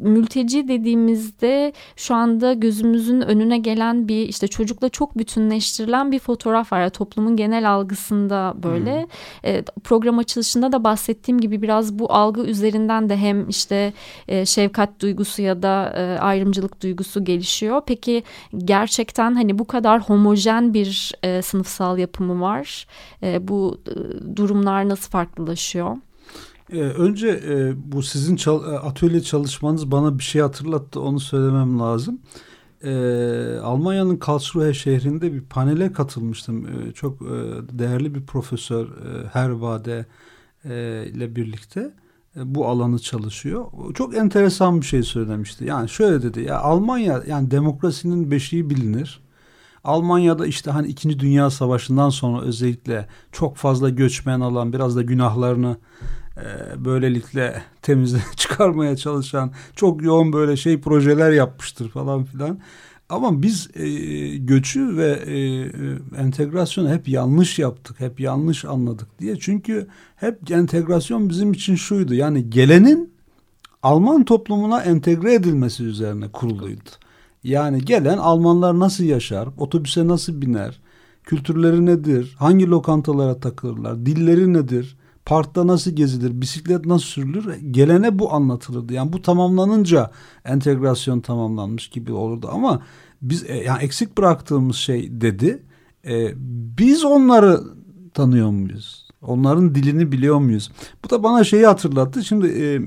mülteci 0.00 0.68
dediğimizde 0.68 1.72
şu 1.96 2.14
anda 2.14 2.52
gözümüzün 2.52 3.20
önüne 3.20 3.58
gelen 3.58 4.08
bir 4.08 4.28
işte 4.28 4.48
çocukla 4.48 4.88
çok 4.88 5.18
bütünleştirilen 5.18 6.12
bir 6.12 6.18
fotoğraf 6.18 6.72
var. 6.72 6.88
toplumun 6.88 7.36
genel 7.36 7.70
algısında 7.70 8.54
böyle. 8.62 9.02
Hmm. 9.02 9.08
E, 9.50 9.62
program 9.84 10.18
açılışında 10.18 10.72
da 10.72 10.84
bahsettiğim 10.84 11.40
gibi 11.40 11.62
biraz 11.62 11.98
bu 11.98 12.12
algı 12.12 12.40
üzerinden 12.40 13.08
de 13.08 13.16
hem 13.16 13.48
işte 13.48 13.92
e, 14.28 14.46
şefkat 14.46 15.00
duygusu 15.00 15.42
ya 15.42 15.62
da 15.62 15.92
e, 15.96 16.18
ayrımcılık 16.18 16.82
duygusu 16.82 17.24
gelişiyor. 17.24 17.82
Peki 17.86 18.22
gerçekten 18.64 19.34
hani 19.34 19.58
bu 19.58 19.64
kadar 19.64 20.00
homojen 20.00 20.74
bir 20.74 21.12
e, 21.22 21.42
sınıfsal 21.42 21.98
yapımı 21.98 22.40
var. 22.40 22.86
E, 23.22 23.48
bu 23.48 23.80
e, 23.88 24.36
durumlar 24.36 24.88
nasıl 24.88 25.10
farklılaşıyor? 25.10 25.96
Ee, 26.72 26.80
önce 26.80 27.28
e, 27.28 27.72
bu 27.92 28.02
sizin 28.02 28.36
çal 28.36 28.72
e, 28.72 28.78
atölye 28.78 29.20
çalışmanız 29.20 29.90
bana 29.90 30.18
bir 30.18 30.24
şey 30.24 30.42
hatırlattı. 30.42 31.00
Onu 31.00 31.20
söylemem 31.20 31.78
lazım. 31.78 32.20
Ee, 32.84 33.58
Almanya'nın 33.62 34.16
Karlsruhe 34.16 34.74
şehrinde 34.74 35.32
bir 35.32 35.40
panele 35.40 35.92
katılmıştım. 35.92 36.66
Ee, 36.66 36.92
çok 36.92 37.22
e, 37.22 37.26
değerli 37.78 38.14
bir 38.14 38.26
profesör 38.26 38.86
e, 38.86 39.28
Hervade 39.32 40.06
e, 40.64 41.04
ile 41.06 41.36
birlikte 41.36 41.94
e, 42.36 42.54
bu 42.54 42.66
alanı 42.66 42.98
çalışıyor. 42.98 43.66
Çok 43.94 44.16
enteresan 44.16 44.80
bir 44.80 44.86
şey 44.86 45.02
söylemişti. 45.02 45.64
Yani 45.64 45.88
şöyle 45.88 46.22
dedi 46.22 46.40
ya 46.40 46.58
Almanya 46.58 47.22
yani 47.26 47.50
demokrasinin 47.50 48.30
beşiği 48.30 48.70
bilinir. 48.70 49.20
Almanya'da 49.88 50.46
işte 50.46 50.70
hani 50.70 50.88
2. 50.88 51.18
Dünya 51.18 51.50
Savaşı'ndan 51.50 52.10
sonra 52.10 52.42
özellikle 52.42 53.08
çok 53.32 53.56
fazla 53.56 53.88
göçmen 53.88 54.40
alan 54.40 54.72
biraz 54.72 54.96
da 54.96 55.02
günahlarını 55.02 55.76
e, 56.36 56.44
böylelikle 56.84 57.62
temize 57.82 58.18
çıkarmaya 58.36 58.96
çalışan 58.96 59.52
çok 59.76 60.02
yoğun 60.02 60.32
böyle 60.32 60.56
şey 60.56 60.80
projeler 60.80 61.32
yapmıştır 61.32 61.88
falan 61.88 62.24
filan. 62.24 62.58
Ama 63.08 63.42
biz 63.42 63.70
e, 63.74 63.88
göçü 64.36 64.96
ve 64.96 65.10
e, 65.10 65.36
entegrasyonu 66.20 66.90
hep 66.90 67.08
yanlış 67.08 67.58
yaptık, 67.58 68.00
hep 68.00 68.20
yanlış 68.20 68.64
anladık 68.64 69.18
diye. 69.18 69.38
Çünkü 69.38 69.86
hep 70.16 70.50
entegrasyon 70.50 71.28
bizim 71.28 71.52
için 71.52 71.74
şuydu. 71.74 72.14
Yani 72.14 72.50
gelenin 72.50 73.12
Alman 73.82 74.24
toplumuna 74.24 74.82
entegre 74.82 75.34
edilmesi 75.34 75.84
üzerine 75.84 76.28
kuruluydu. 76.28 76.90
Yani 77.44 77.84
gelen 77.84 78.18
Almanlar 78.18 78.78
nasıl 78.78 79.04
yaşar, 79.04 79.48
otobüse 79.58 80.08
nasıl 80.08 80.42
biner, 80.42 80.80
kültürleri 81.24 81.86
nedir, 81.86 82.36
hangi 82.38 82.66
lokantalara 82.66 83.40
takılırlar, 83.40 84.06
dilleri 84.06 84.52
nedir, 84.52 84.96
parkta 85.24 85.66
nasıl 85.66 85.90
gezilir, 85.90 86.40
bisiklet 86.40 86.86
nasıl 86.86 87.06
sürülür 87.06 87.54
gelene 87.70 88.18
bu 88.18 88.32
anlatılırdı. 88.32 88.92
Yani 88.92 89.12
bu 89.12 89.22
tamamlanınca 89.22 90.10
entegrasyon 90.44 91.20
tamamlanmış 91.20 91.88
gibi 91.88 92.12
olurdu 92.12 92.48
ama 92.52 92.82
biz 93.22 93.44
e, 93.50 93.56
yani 93.56 93.82
eksik 93.82 94.18
bıraktığımız 94.18 94.76
şey 94.76 95.20
dedi. 95.20 95.62
E, 96.06 96.32
biz 96.78 97.04
onları 97.04 97.60
tanıyor 98.14 98.50
muyuz? 98.50 99.08
Onların 99.22 99.74
dilini 99.74 100.12
biliyor 100.12 100.38
muyuz? 100.38 100.70
Bu 101.04 101.10
da 101.10 101.22
bana 101.22 101.44
şeyi 101.44 101.66
hatırlattı. 101.66 102.24
Şimdi 102.24 102.46
e, 102.46 102.80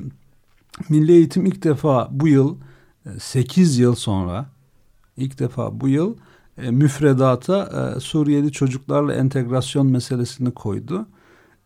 Milli 0.90 1.12
Eğitim 1.12 1.46
ilk 1.46 1.64
defa 1.64 2.08
bu 2.12 2.28
yıl 2.28 2.58
8 3.20 3.80
e, 3.80 3.82
yıl 3.82 3.96
sonra 3.96 4.46
ilk 5.18 5.40
defa 5.40 5.82
bu 5.82 5.88
yıl 5.90 6.16
e, 6.58 6.72
müfredata 6.72 7.94
e, 7.96 8.00
Suriyeli 8.00 8.52
çocuklarla 8.52 9.14
entegrasyon 9.14 9.88
meselesini 9.88 10.52
koydu. 10.52 11.08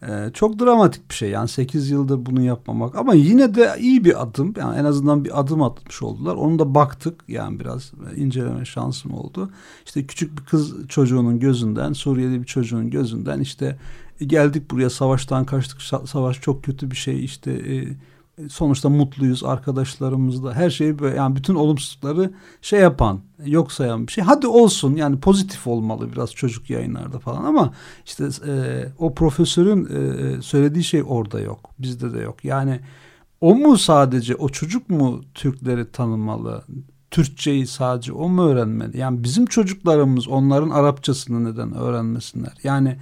Ee, 0.07 0.31
çok 0.33 0.59
dramatik 0.59 1.09
bir 1.09 1.15
şey. 1.15 1.29
Yani 1.29 1.47
8 1.47 1.89
yıldır 1.89 2.25
bunu 2.25 2.41
yapmamak. 2.41 2.95
Ama 2.95 3.13
yine 3.13 3.55
de 3.55 3.75
iyi 3.79 4.05
bir 4.05 4.21
adım. 4.21 4.53
Yani 4.57 4.77
en 4.77 4.85
azından 4.85 5.25
bir 5.25 5.39
adım 5.39 5.61
atmış 5.61 6.03
oldular. 6.03 6.35
Onu 6.35 6.59
da 6.59 6.75
baktık. 6.75 7.23
Yani 7.27 7.59
biraz 7.59 7.91
inceleme 8.15 8.65
şansım 8.65 9.13
oldu. 9.13 9.49
İşte 9.85 10.07
küçük 10.07 10.37
bir 10.37 10.43
kız 10.43 10.87
çocuğunun 10.87 11.39
gözünden 11.39 11.93
Suriyeli 11.93 12.41
bir 12.41 12.45
çocuğun 12.45 12.89
gözünden 12.89 13.39
işte 13.39 13.79
geldik 14.19 14.71
buraya. 14.71 14.89
Savaştan 14.89 15.45
kaçtık. 15.45 15.81
Savaş 15.81 16.41
çok 16.41 16.63
kötü 16.63 16.91
bir 16.91 16.95
şey. 16.95 17.25
İşte 17.25 17.51
e, 17.51 17.87
sonuçta 18.49 18.89
mutluyuz 18.89 19.43
arkadaşlarımızla 19.43 20.53
her 20.53 20.69
şeyi 20.69 20.99
böyle 20.99 21.15
yani 21.15 21.35
bütün 21.35 21.55
olumsuzlukları 21.55 22.31
şey 22.61 22.79
yapan 22.79 23.19
yok 23.45 23.71
sayan 23.71 24.07
bir 24.07 24.11
şey. 24.11 24.23
Hadi 24.23 24.47
olsun 24.47 24.95
yani 24.95 25.19
pozitif 25.19 25.67
olmalı 25.67 26.11
biraz 26.11 26.33
çocuk 26.33 26.69
yayınlarda 26.69 27.19
falan 27.19 27.43
ama 27.43 27.73
işte 28.05 28.29
e, 28.47 28.85
o 28.99 29.13
profesörün 29.13 29.85
e, 29.85 30.41
söylediği 30.41 30.83
şey 30.83 31.03
orada 31.07 31.39
yok. 31.39 31.69
Bizde 31.79 32.13
de 32.13 32.19
yok. 32.19 32.45
Yani 32.45 32.79
o 33.41 33.55
mu 33.55 33.77
sadece 33.77 34.35
o 34.35 34.49
çocuk 34.49 34.89
mu 34.89 35.21
Türkleri 35.33 35.91
tanımalı? 35.91 36.63
Türkçeyi 37.11 37.67
sadece 37.67 38.13
o 38.13 38.29
mu 38.29 38.47
öğrenmeli? 38.47 38.97
Yani 38.97 39.23
bizim 39.23 39.45
çocuklarımız 39.45 40.27
onların 40.27 40.69
Arapçasını 40.69 41.51
neden 41.51 41.73
öğrenmesinler? 41.73 42.53
Yani 42.63 42.97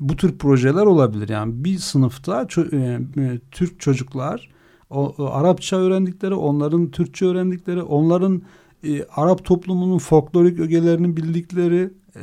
bu 0.00 0.16
tür 0.16 0.38
projeler 0.38 0.86
olabilir. 0.86 1.28
Yani 1.28 1.64
bir 1.64 1.78
sınıfta 1.78 2.42
ço- 2.42 2.76
e, 2.76 3.22
e 3.22 3.38
Türk 3.50 3.80
çocuklar 3.80 4.56
o, 4.90 5.14
o 5.18 5.24
Arapça 5.24 5.76
öğrendikleri, 5.76 6.34
onların 6.34 6.90
Türkçe 6.90 7.26
öğrendikleri, 7.26 7.82
onların 7.82 8.42
e, 8.84 9.04
Arap 9.04 9.44
toplumunun 9.44 9.98
folklorik 9.98 10.60
ögelerini 10.60 11.16
bildikleri 11.16 11.90
e, 12.16 12.22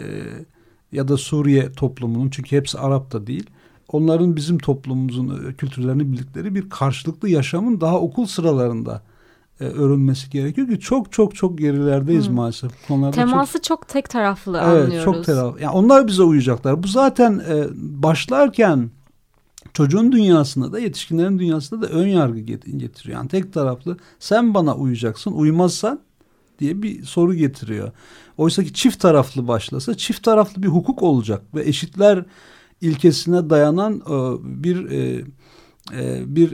ya 0.92 1.08
da 1.08 1.18
Suriye 1.18 1.72
toplumunun 1.72 2.30
çünkü 2.30 2.56
hepsi 2.56 2.80
Arap 2.80 3.12
da 3.12 3.28
değil. 3.28 3.50
Onların 3.88 4.36
bizim 4.36 4.58
toplumumuzun 4.58 5.50
e, 5.50 5.54
kültürlerini 5.54 6.12
bildikleri 6.12 6.56
bir 6.56 6.70
karşılıklı 6.70 7.30
yaşamın 7.30 7.82
daha 7.82 8.00
okul 8.00 8.26
sıralarında 8.26 9.02
e, 9.60 9.64
örülmesi 9.64 10.30
gerekiyor 10.30 10.68
ki 10.68 10.80
çok 10.80 11.12
çok 11.12 11.36
çok 11.36 11.58
gerilerdeyiz 11.58 12.28
hmm. 12.28 12.36
maalesef. 12.36 12.88
Konularda 12.88 13.16
Teması 13.16 13.54
çok, 13.54 13.64
çok 13.64 13.88
tek 13.88 14.10
taraflı 14.10 14.58
evet, 14.58 14.84
anlıyoruz. 14.84 15.06
Çok 15.06 15.26
taraflı. 15.26 15.62
Yani 15.62 15.74
onlar 15.74 16.08
bize 16.08 16.24
uyacaklar. 16.24 16.84
Bu 16.84 16.88
zaten 16.88 17.42
e, 17.50 17.64
başlarken 17.76 18.90
çocuğun 19.74 20.12
dünyasında 20.12 20.72
da 20.72 20.80
yetişkinlerin 20.80 21.40
dünyasında 21.40 21.82
da 21.82 21.88
ön 21.88 22.08
yargı 22.08 22.40
getiriyor. 22.40 23.18
Yani 23.18 23.28
tek 23.28 23.54
taraflı 23.54 23.98
sen 24.20 24.54
bana 24.54 24.76
uyacaksın 24.76 25.32
uymazsan 25.32 26.00
diye 26.60 26.82
bir 26.82 27.04
soru 27.04 27.34
getiriyor. 27.34 27.92
Oysa 28.38 28.64
ki 28.64 28.74
çift 28.74 29.00
taraflı 29.00 29.48
başlasa 29.48 29.98
çift 29.98 30.24
taraflı 30.24 30.64
bir 30.64 30.68
hukuk 30.68 31.04
olacak 31.04 31.42
ve 31.56 31.64
eşitler 31.68 32.26
ilkesine 32.82 33.50
dayanan 33.50 33.94
e, 33.96 34.14
bir 34.64 34.92
e, 34.92 35.26
e, 35.94 36.36
bir 36.36 36.52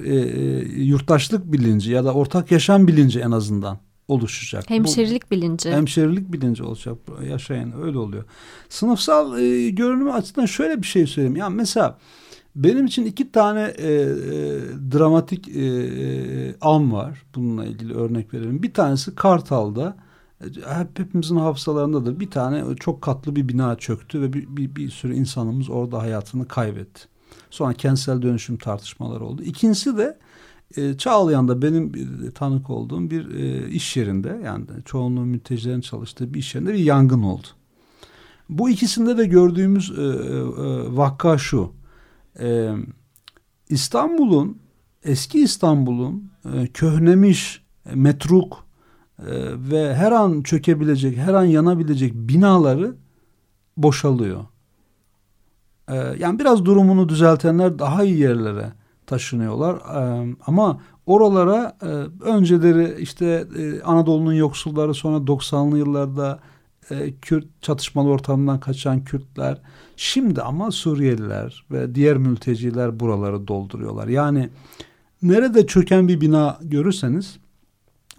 yurttaşlık 0.75 1.51
bilinci 1.51 1.91
ya 1.91 2.05
da 2.05 2.13
ortak 2.13 2.51
yaşam 2.51 2.87
bilinci 2.87 3.19
en 3.19 3.31
azından 3.31 3.79
oluşacak. 4.07 4.69
Hemşerilik 4.69 5.25
Bu, 5.25 5.31
bilinci. 5.31 5.71
Hemşerilik 5.71 6.33
bilinci 6.33 6.63
olacak. 6.63 6.97
Yaşayan 7.29 7.81
öyle 7.81 7.97
oluyor. 7.97 8.23
Sınıfsal 8.69 9.39
e, 9.39 9.69
görünümü 9.69 10.11
açısından 10.11 10.45
şöyle 10.45 10.81
bir 10.81 10.87
şey 10.87 11.07
söyleyeyim. 11.07 11.35
Yani 11.35 11.55
mesela 11.55 11.97
benim 12.55 12.85
için 12.85 13.05
iki 13.05 13.31
tane 13.31 13.61
e, 13.61 13.91
e, 13.91 14.09
dramatik 14.91 15.47
e, 15.47 15.65
e, 15.65 16.55
an 16.61 16.93
var. 16.93 17.23
Bununla 17.35 17.65
ilgili 17.65 17.93
örnek 17.93 18.33
verelim. 18.33 18.63
Bir 18.63 18.73
tanesi 18.73 19.15
Kartal'da 19.15 19.97
hep 20.67 20.99
hepimizin 20.99 21.35
hafızalarındadır. 21.35 22.19
Bir 22.19 22.31
tane 22.31 22.75
çok 22.75 23.01
katlı 23.01 23.35
bir 23.35 23.47
bina 23.47 23.75
çöktü 23.75 24.21
ve 24.21 24.33
bir, 24.33 24.47
bir, 24.57 24.75
bir 24.75 24.89
sürü 24.89 25.15
insanımız 25.15 25.69
orada 25.69 26.01
hayatını 26.01 26.47
kaybetti. 26.47 27.01
Sonra 27.49 27.73
kentsel 27.73 28.21
dönüşüm 28.21 28.57
tartışmaları 28.57 29.25
oldu. 29.25 29.43
İkincisi 29.43 29.97
de 29.97 30.17
e, 30.77 30.97
Çağlayan'da 30.97 31.61
benim 31.61 31.93
bir, 31.93 32.31
tanık 32.31 32.69
olduğum 32.69 33.09
bir 33.09 33.35
e, 33.35 33.69
iş 33.69 33.97
yerinde 33.97 34.41
yani 34.45 34.65
çoğunluğu 34.85 35.25
mültecilerin 35.25 35.81
çalıştığı 35.81 36.33
bir 36.33 36.39
iş 36.39 36.55
yerinde 36.55 36.73
bir 36.73 36.79
yangın 36.79 37.23
oldu. 37.23 37.47
Bu 38.49 38.69
ikisinde 38.69 39.17
de 39.17 39.25
gördüğümüz 39.25 39.91
e, 39.97 40.01
e, 40.01 40.07
vakka 40.97 41.37
şu. 41.37 41.78
E, 42.41 42.71
İstanbul'un 43.69 44.57
eski 45.03 45.39
İstanbul'un 45.39 46.31
e, 46.53 46.67
köhnemiş, 46.67 47.63
e, 47.85 47.95
metruk 47.95 48.65
e, 49.19 49.25
ve 49.71 49.95
her 49.95 50.11
an 50.11 50.41
çökebilecek, 50.41 51.17
her 51.17 51.33
an 51.33 51.45
yanabilecek 51.45 52.13
binaları 52.13 52.95
boşalıyor. 53.77 54.45
E, 55.87 55.95
yani 55.95 56.39
biraz 56.39 56.65
durumunu 56.65 57.09
düzeltenler 57.09 57.79
daha 57.79 58.03
iyi 58.03 58.19
yerlere 58.19 58.73
taşınıyorlar. 59.05 59.75
E, 59.75 60.35
ama 60.45 60.81
oralara 61.05 61.77
e, 61.81 61.85
önceleri 62.23 63.01
işte 63.01 63.47
e, 63.57 63.81
Anadolu'nun 63.81 64.33
yoksulları 64.33 64.93
sonra 64.93 65.17
90'lı 65.17 65.77
yıllarda 65.77 66.39
e, 66.91 67.13
Kürt 67.21 67.45
çatışmalı 67.61 68.09
ortamından 68.09 68.59
kaçan 68.59 69.03
Kürtler 69.03 69.61
şimdi 69.95 70.41
ama 70.41 70.71
Suriyeliler 70.71 71.65
ve 71.71 71.95
diğer 71.95 72.17
mülteciler 72.17 72.99
buraları 72.99 73.47
dolduruyorlar. 73.47 74.07
Yani 74.07 74.49
nerede 75.21 75.67
çöken 75.67 76.07
bir 76.07 76.21
bina 76.21 76.59
görürseniz 76.61 77.37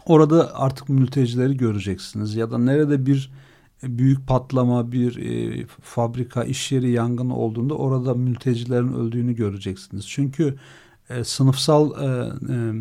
orada 0.06 0.54
artık 0.54 0.88
mültecileri 0.88 1.56
göreceksiniz 1.56 2.34
ya 2.34 2.50
da 2.50 2.58
nerede 2.58 3.06
bir 3.06 3.30
büyük 3.82 4.26
patlama, 4.26 4.92
bir 4.92 5.16
e, 5.16 5.66
fabrika, 5.82 6.44
iş 6.44 6.72
yeri 6.72 6.90
yangını 6.90 7.36
olduğunda 7.36 7.74
orada 7.74 8.14
mültecilerin 8.14 8.92
öldüğünü 8.92 9.34
göreceksiniz. 9.34 10.08
Çünkü 10.08 10.56
e, 11.10 11.24
sınıfsal 11.24 11.90
e, 12.02 12.32
e, 12.52 12.74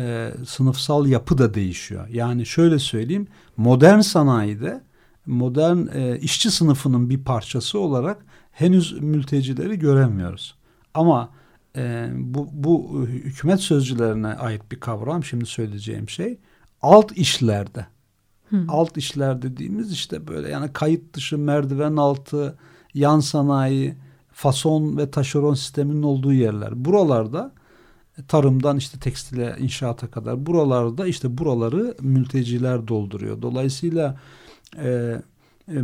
e, 0.00 0.32
sınıfsal 0.46 1.06
yapı 1.06 1.38
da 1.38 1.54
değişiyor. 1.54 2.08
Yani 2.08 2.46
şöyle 2.46 2.78
söyleyeyim, 2.78 3.26
modern 3.56 4.00
sanayide 4.00 4.80
modern 5.26 5.86
e, 5.86 6.18
işçi 6.18 6.50
sınıfının 6.50 7.10
bir 7.10 7.24
parçası 7.24 7.78
olarak 7.78 8.26
henüz 8.52 9.00
mültecileri 9.00 9.78
göremiyoruz. 9.78 10.54
Ama 10.94 11.30
e, 11.76 12.08
bu, 12.14 12.48
bu 12.52 13.02
hükümet 13.06 13.60
sözcülerine 13.60 14.28
ait 14.28 14.72
bir 14.72 14.80
kavram 14.80 15.24
şimdi 15.24 15.46
söyleyeceğim 15.46 16.08
şey 16.08 16.38
alt 16.82 17.12
işlerde. 17.12 17.86
Hı. 18.50 18.64
Alt 18.68 18.96
işler 18.96 19.42
dediğimiz 19.42 19.92
işte 19.92 20.28
böyle 20.28 20.50
yani 20.50 20.72
kayıt 20.72 21.14
dışı 21.14 21.38
merdiven 21.38 21.96
altı 21.96 22.58
yan 22.94 23.20
sanayi 23.20 23.94
fason 24.32 24.96
ve 24.96 25.10
taşeron 25.10 25.54
sisteminin 25.54 26.02
olduğu 26.02 26.32
yerler. 26.32 26.84
Buralarda 26.84 27.52
tarımdan 28.28 28.76
işte 28.76 28.98
tekstile 28.98 29.56
inşaata 29.58 30.10
kadar 30.10 30.46
buralarda 30.46 31.06
işte 31.06 31.38
buraları 31.38 31.94
mülteciler 32.00 32.88
dolduruyor. 32.88 33.42
Dolayısıyla 33.42 34.08
e, 34.10 34.16
e, 34.82 35.20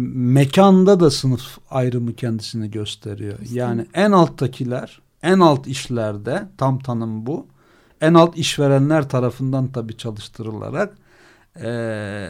mekanda 0.09 1.00
da 1.00 1.11
sınıf 1.11 1.59
ayrımı 1.70 2.14
kendisini 2.14 2.70
gösteriyor. 2.70 3.38
Yani 3.53 3.87
en 3.94 4.12
alttakiler 4.12 5.00
en 5.22 5.40
alt 5.40 5.66
işlerde 5.66 6.48
tam 6.59 6.79
tanım 6.79 7.26
bu. 7.26 7.46
En 8.00 8.14
alt 8.14 8.38
işverenler 8.38 9.09
tarafından 9.09 9.68
tabii 9.68 9.96
çalıştırılarak 9.96 10.96
e, 11.62 12.29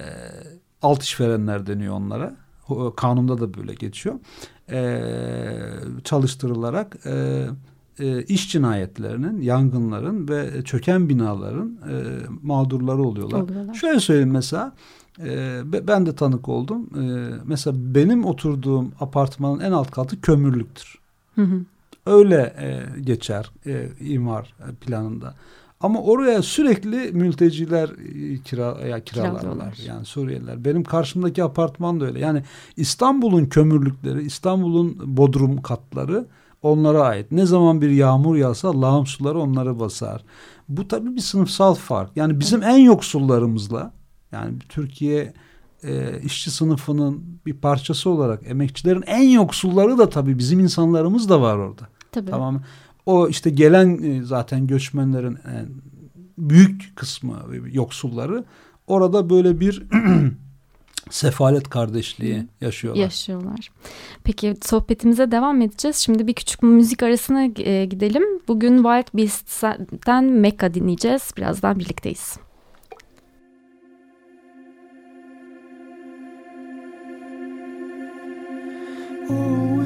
alt 0.83 1.03
işverenler 1.03 1.67
deniyor 1.67 1.95
onlara. 1.95 2.37
Kanunda 2.97 3.41
da 3.41 3.55
böyle 3.55 3.75
geçiyor. 3.75 4.15
E, 4.71 5.01
çalıştırılarak 6.05 6.97
e, 7.07 7.47
e, 7.99 8.23
iş 8.23 8.53
cinayetlerinin, 8.53 9.41
yangınların 9.41 10.29
ve 10.29 10.65
çöken 10.65 11.09
binaların 11.09 11.79
e, 11.91 11.95
mağdurları 12.43 13.03
oluyorlar. 13.03 13.41
oluyorlar. 13.41 13.75
Şöyle 13.75 14.01
söyleyeyim 14.01 14.31
mesela 14.31 14.73
e, 15.19 15.61
ben 15.89 16.07
de 16.07 16.15
tanık 16.15 16.49
oldum. 16.49 16.91
E, 16.97 17.35
mesela 17.45 17.77
benim 17.95 18.25
oturduğum 18.25 18.93
apartmanın 19.01 19.61
en 19.61 19.73
alt 19.73 19.91
katı 19.91 20.21
kömürlüktür. 20.21 20.99
Hı 21.35 21.43
hı. 21.43 21.61
Öyle 22.07 22.55
e, 22.59 23.01
geçer 23.01 23.51
e, 23.67 23.89
imar 24.01 24.55
planında. 24.81 25.35
Ama 25.81 26.03
oraya 26.03 26.43
sürekli 26.43 27.13
mülteciler 27.13 27.89
e, 27.89 28.39
kira 28.39 28.79
ya 28.89 29.05
kiralarlar. 29.05 29.79
Yani 29.87 30.05
Suriyeliler. 30.05 30.65
Benim 30.65 30.85
karşımdaki 30.85 31.45
apartman 31.45 32.01
da 32.01 32.05
öyle. 32.05 32.19
Yani 32.19 32.43
İstanbul'un 32.77 33.47
kömürlükleri, 33.47 34.23
İstanbul'un 34.23 35.17
bodrum 35.17 35.63
katları 35.63 36.27
onlara 36.63 37.03
ait. 37.03 37.33
Ne 37.33 37.47
zaman 37.47 37.81
bir 37.81 37.91
yağmur 37.91 38.37
yağsa 38.37 38.81
lağım 38.81 39.07
suları 39.07 39.39
onları 39.39 39.81
basar. 39.81 40.25
Bu 40.69 40.89
tabii 40.89 41.17
bir 41.17 41.21
sınıfsal 41.21 41.75
fark. 41.75 42.11
Yani 42.17 42.41
bizim 42.41 42.63
en 42.63 42.79
yoksullarımızla 42.79 43.93
yani 44.33 44.59
Türkiye 44.69 45.33
e, 45.85 46.21
işçi 46.23 46.51
sınıfının 46.51 47.25
bir 47.47 47.55
parçası 47.55 48.11
olarak 48.11 48.51
emekçilerin 48.51 49.03
en 49.07 49.29
yoksulları 49.29 49.99
da 49.99 50.09
tabii 50.09 50.39
bizim 50.39 50.61
insanlarımız 50.61 51.29
da 51.29 51.41
var 51.41 51.57
orada. 51.57 51.89
Tabii. 52.13 52.31
Tamam. 52.31 52.63
O 53.07 53.29
işte 53.29 53.51
gelen 53.51 54.03
e, 54.03 54.23
zaten 54.23 54.67
göçmenlerin 54.67 55.35
e, 55.35 55.65
büyük 56.39 56.97
kısmı 56.97 57.37
yoksulları 57.73 58.45
orada 58.87 59.31
böyle 59.31 59.61
bir 59.61 59.83
sefalet 61.11 61.69
kardeşliği 61.69 62.47
yaşıyorlar. 62.61 63.03
Yaşıyorlar. 63.03 63.71
Peki 64.25 64.57
sohbetimize 64.63 65.31
devam 65.31 65.63
edeceğiz. 65.63 65.97
Şimdi 65.97 66.27
bir 66.27 66.35
küçük 66.35 66.63
müzik 66.63 67.03
arasına 67.03 67.45
e, 67.45 67.85
gidelim. 67.85 68.23
Bugün 68.49 68.77
Wild 68.77 69.19
Beasts'ten 69.19 70.25
Mecca 70.25 70.75
dinleyeceğiz. 70.75 71.33
Birazdan 71.37 71.79
birlikteyiz. 71.79 72.37
Oh. 79.33 79.80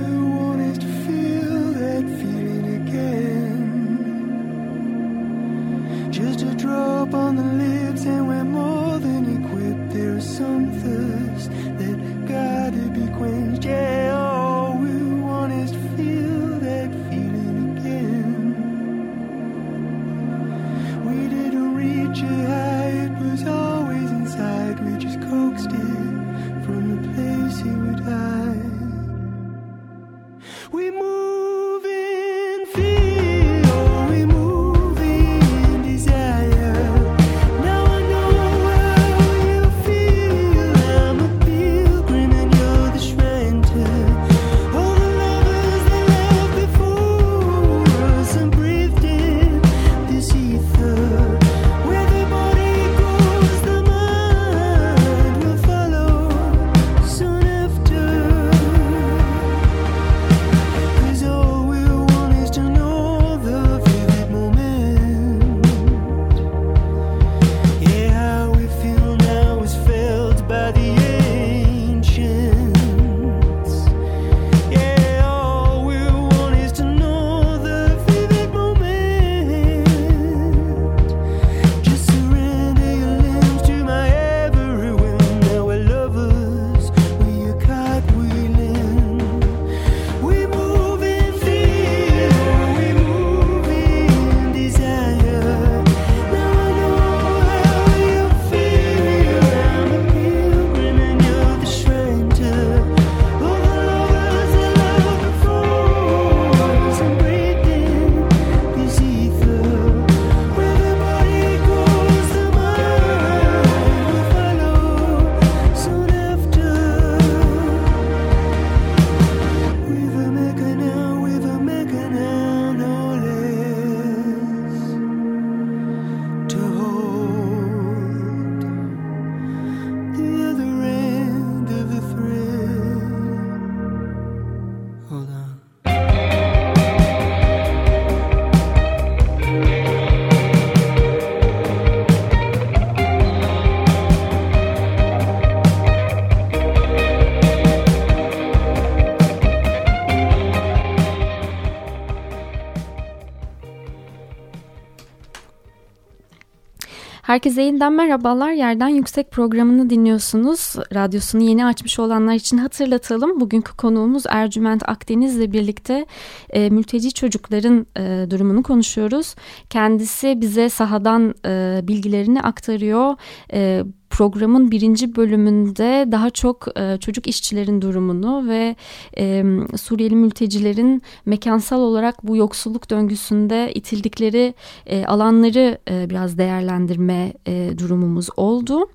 Herkese 157.35 157.63
yeniden 157.63 157.93
merhabalar. 157.93 158.53
Yerden 158.53 158.89
Yüksek 158.89 159.31
programını 159.31 159.91
dinliyorsunuz. 159.91 160.75
Radyosunu 160.95 161.43
yeni 161.43 161.67
açmış 161.67 161.99
olanlar 161.99 162.35
için 162.35 162.59
hatırlatalım. 162.59 163.41
Bugünkü 163.41 163.77
konuğumuz 163.77 164.23
Ercüment 164.29 164.89
Akdeniz 164.89 165.37
ile 165.37 165.53
birlikte 165.53 166.07
e, 166.51 166.71
mülteci 166.71 167.13
çocukların 167.13 167.87
e, 167.99 168.31
durumunu 168.31 168.63
konuşuyoruz. 168.63 169.35
Kendisi 169.71 170.41
bize 170.41 170.69
sahadan 170.69 171.35
e, 171.47 171.81
bilgilerini 171.83 172.41
aktarıyor. 172.43 173.15
E, 173.53 173.83
programın 174.15 174.71
birinci 174.71 175.17
bölümünde 175.17 176.07
daha 176.13 176.31
çok 176.31 176.67
e, 176.79 176.97
çocuk 177.01 177.27
işçilerin 177.27 177.83
durumunu 177.83 178.49
ve 178.49 178.77
e, 179.19 179.45
Suriyeli 179.77 180.15
mültecilerin 180.15 181.03
mekansal 181.27 181.81
olarak 181.81 182.27
bu 182.27 182.37
yoksulluk 182.37 182.91
döngüsünde 182.91 183.73
itildikleri 183.75 184.55
e, 184.87 185.05
alanları 185.07 185.79
e, 185.91 186.11
biraz 186.11 186.39
değerlendirme 186.39 187.33
e, 187.47 187.71
durumumuz 187.79 188.29
oldu. 188.37 188.87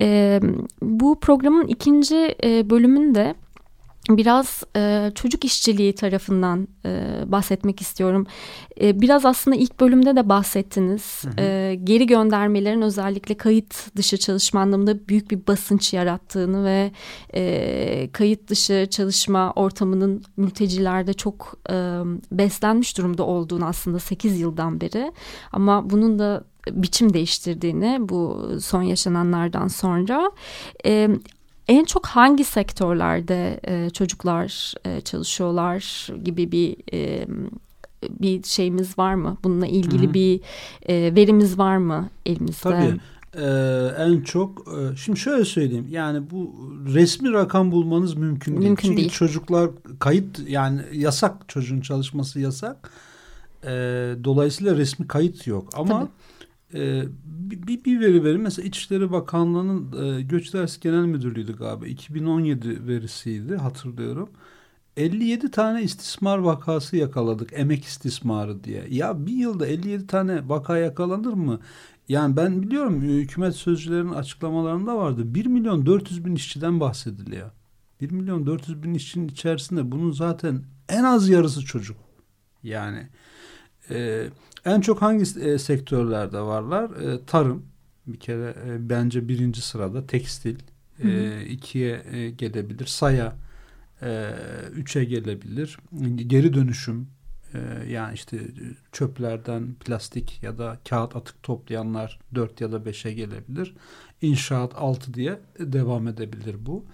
E, 0.00 0.40
bu 0.82 1.20
programın 1.20 1.66
ikinci 1.66 2.34
e, 2.44 2.70
bölümünde 2.70 3.34
biraz 4.10 4.62
e, 4.76 5.12
çocuk 5.14 5.44
işçiliği 5.44 5.94
tarafından 5.94 6.68
e, 6.84 7.22
bahsetmek 7.26 7.80
istiyorum. 7.80 8.26
E, 8.80 9.00
biraz 9.00 9.24
aslında 9.24 9.56
ilk 9.56 9.80
bölümde 9.80 10.16
de 10.16 10.28
bahsettiniz. 10.28 11.24
Hı 11.24 11.28
hı. 11.28 11.44
E, 11.44 11.74
geri 11.84 12.06
göndermelerin 12.06 12.82
özellikle 12.82 13.34
kayıt 13.34 13.96
dışı 13.96 14.16
çalışma 14.16 14.60
anlamında 14.60 15.08
büyük 15.08 15.30
bir 15.30 15.46
basınç 15.46 15.92
yarattığını 15.92 16.64
ve 16.64 16.92
e, 17.34 18.10
kayıt 18.12 18.48
dışı 18.48 18.86
çalışma 18.90 19.52
ortamının 19.52 20.24
mültecilerde 20.36 21.12
çok 21.12 21.58
e, 21.70 21.74
beslenmiş 22.32 22.98
durumda 22.98 23.22
olduğunu 23.22 23.66
aslında 23.66 23.98
8 23.98 24.40
yıldan 24.40 24.80
beri. 24.80 25.12
Ama 25.52 25.90
bunun 25.90 26.18
da 26.18 26.44
biçim 26.70 27.12
değiştirdiğini 27.12 27.98
bu 28.00 28.50
son 28.60 28.82
yaşananlardan 28.82 29.68
sonra 29.68 30.30
e, 30.86 31.10
en 31.68 31.84
çok 31.84 32.06
hangi 32.06 32.44
sektörlerde 32.44 33.60
e, 33.64 33.90
çocuklar 33.90 34.74
e, 34.84 35.00
çalışıyorlar 35.00 36.08
gibi 36.24 36.52
bir 36.52 36.76
e, 36.92 37.26
bir 38.10 38.42
şeyimiz 38.42 38.98
var 38.98 39.14
mı? 39.14 39.36
Bununla 39.44 39.66
ilgili 39.66 40.04
Hı-hı. 40.04 40.14
bir 40.14 40.40
e, 40.88 41.14
verimiz 41.14 41.58
var 41.58 41.76
mı 41.76 42.08
elimizde? 42.26 42.62
Tabii. 42.62 43.00
Ee, 43.36 43.90
en 43.98 44.20
çok 44.20 44.68
e, 44.68 44.96
şimdi 44.96 45.18
şöyle 45.18 45.44
söyleyeyim 45.44 45.86
yani 45.90 46.30
bu 46.30 46.54
resmi 46.94 47.32
rakam 47.32 47.72
bulmanız 47.72 48.14
mümkün 48.14 48.52
değil. 48.52 48.66
Mümkün 48.68 48.88
Çünkü 48.88 49.00
değil. 49.00 49.10
çocuklar 49.10 49.70
kayıt 49.98 50.48
yani 50.48 50.80
yasak 50.92 51.48
çocuğun 51.48 51.80
çalışması 51.80 52.40
yasak. 52.40 52.90
Ee, 53.64 53.68
dolayısıyla 54.24 54.76
resmi 54.76 55.08
kayıt 55.08 55.46
yok 55.46 55.68
ama 55.74 55.98
Tabii. 56.00 56.10
Ee, 56.74 57.04
bir, 57.46 57.84
bir 57.84 58.00
veri 58.00 58.24
verin. 58.24 58.40
Mesela 58.40 58.68
İçişleri 58.68 59.12
Bakanlığı'nın 59.12 60.18
e, 60.18 60.22
Göç 60.22 60.54
Dersi 60.54 60.80
Genel 60.80 61.04
Müdürlüğü'ydü 61.04 61.56
galiba. 61.56 61.86
2017 61.86 62.86
verisiydi 62.86 63.56
hatırlıyorum. 63.56 64.28
57 64.96 65.50
tane 65.50 65.82
istismar 65.82 66.38
vakası 66.38 66.96
yakaladık. 66.96 67.50
Emek 67.52 67.84
istismarı 67.84 68.64
diye. 68.64 68.84
Ya 68.90 69.26
bir 69.26 69.32
yılda 69.32 69.66
57 69.66 70.06
tane 70.06 70.48
vaka 70.48 70.78
yakalanır 70.78 71.32
mı? 71.32 71.60
Yani 72.08 72.36
ben 72.36 72.62
biliyorum 72.62 73.00
hükümet 73.02 73.54
sözcülerinin 73.54 74.12
açıklamalarında 74.12 74.96
vardı. 74.96 75.34
1 75.34 75.46
milyon 75.46 75.86
400 75.86 76.24
bin 76.24 76.34
işçiden 76.34 76.80
bahsediliyor. 76.80 77.50
1 78.00 78.10
milyon 78.10 78.46
400 78.46 78.82
bin 78.82 78.94
işçinin 78.94 79.28
içerisinde 79.28 79.92
bunun 79.92 80.12
zaten 80.12 80.62
en 80.88 81.04
az 81.04 81.28
yarısı 81.28 81.64
çocuk. 81.64 81.96
Yani 82.62 83.08
e, 83.90 84.26
en 84.64 84.80
çok 84.80 85.02
hangi 85.02 85.40
e, 85.40 85.58
sektörlerde 85.58 86.40
varlar? 86.40 86.90
E, 86.90 87.24
tarım. 87.26 87.66
Bir 88.06 88.20
kere 88.20 88.54
e, 88.66 88.88
bence 88.88 89.28
birinci 89.28 89.62
sırada 89.62 90.06
tekstil 90.06 90.56
e, 91.04 91.40
ikiye 91.46 92.02
e, 92.12 92.30
gelebilir. 92.30 92.86
Saya 92.86 93.36
e, 94.02 94.30
üçe 94.74 95.04
gelebilir. 95.04 95.78
Geri 96.16 96.54
dönüşüm 96.54 97.08
e, 97.54 97.58
yani 97.88 98.14
işte 98.14 98.38
çöplerden 98.92 99.74
plastik 99.74 100.42
ya 100.42 100.58
da 100.58 100.78
kağıt 100.88 101.16
atık 101.16 101.42
toplayanlar 101.42 102.18
dört 102.34 102.60
ya 102.60 102.72
da 102.72 102.84
beşe 102.84 103.12
gelebilir. 103.12 103.74
İnşaat 104.22 104.72
altı 104.74 105.14
diye 105.14 105.40
devam 105.58 106.08
edebilir 106.08 106.56
bu 106.58 106.84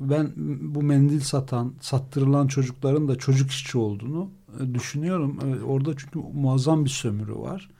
ben 0.00 0.32
bu 0.74 0.82
mendil 0.82 1.20
satan 1.20 1.74
sattırılan 1.80 2.46
çocukların 2.46 3.08
da 3.08 3.16
çocuk 3.16 3.50
işçi 3.50 3.78
olduğunu 3.78 4.30
e, 4.60 4.74
düşünüyorum. 4.74 5.38
E, 5.44 5.64
orada 5.64 5.96
çünkü 5.96 6.18
muazzam 6.18 6.84
bir 6.84 6.90
sömürü 6.90 7.34
var. 7.34 7.70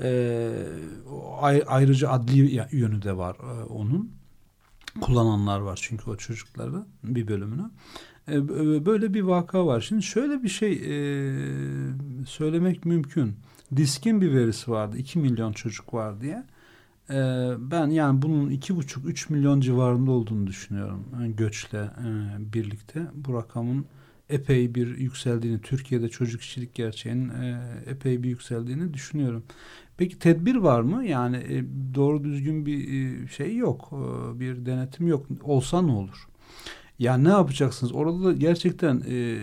Ee, 0.00 0.52
ayrıca 1.66 2.10
adli 2.10 2.66
yönü 2.72 3.02
de 3.02 3.16
var 3.16 3.36
e, 3.36 3.64
onun. 3.64 4.10
Kullananlar 5.00 5.58
var 5.58 5.78
çünkü 5.82 6.10
o 6.10 6.16
çocukları 6.16 6.84
bir 7.04 7.28
bölümünü. 7.28 7.70
böyle 8.86 9.14
bir 9.14 9.22
vaka 9.22 9.66
var. 9.66 9.80
Şimdi 9.80 10.02
şöyle 10.02 10.42
bir 10.42 10.48
şey 10.48 10.78
söylemek 12.26 12.84
mümkün. 12.84 13.36
Diskin 13.76 14.20
bir 14.20 14.34
verisi 14.34 14.70
vardı. 14.70 14.98
2 14.98 15.18
milyon 15.18 15.52
çocuk 15.52 15.94
var 15.94 16.20
diye. 16.20 16.44
Ben 17.58 17.90
yani 17.90 18.22
bunun 18.22 18.50
iki 18.50 18.76
buçuk 18.76 19.06
üç 19.06 19.30
milyon 19.30 19.60
civarında 19.60 20.10
olduğunu 20.10 20.46
düşünüyorum. 20.46 21.04
Yani 21.12 21.36
göçle 21.36 21.90
birlikte 22.38 23.06
bu 23.14 23.34
rakamın 23.34 23.86
epey 24.30 24.74
bir 24.74 24.98
yükseldiğini, 24.98 25.60
Türkiye'de 25.60 26.08
çocuk 26.08 26.40
işçilik 26.40 26.74
gerçeğinin 26.74 27.28
e, 27.28 27.60
epey 27.86 28.22
bir 28.22 28.28
yükseldiğini 28.28 28.94
düşünüyorum. 28.94 29.42
Peki 29.96 30.18
tedbir 30.18 30.56
var 30.56 30.80
mı? 30.80 31.04
Yani 31.04 31.36
e, 31.36 31.64
doğru 31.94 32.24
düzgün 32.24 32.66
bir 32.66 32.78
e, 32.78 33.28
şey 33.28 33.56
yok, 33.56 33.92
e, 33.92 34.40
bir 34.40 34.66
denetim 34.66 35.08
yok. 35.08 35.26
Olsa 35.42 35.82
ne 35.82 35.90
olur? 35.90 36.28
Yani 36.98 37.24
ne 37.24 37.28
yapacaksınız? 37.28 37.92
Orada 37.92 38.24
da 38.24 38.32
gerçekten 38.32 39.02
e, 39.08 39.42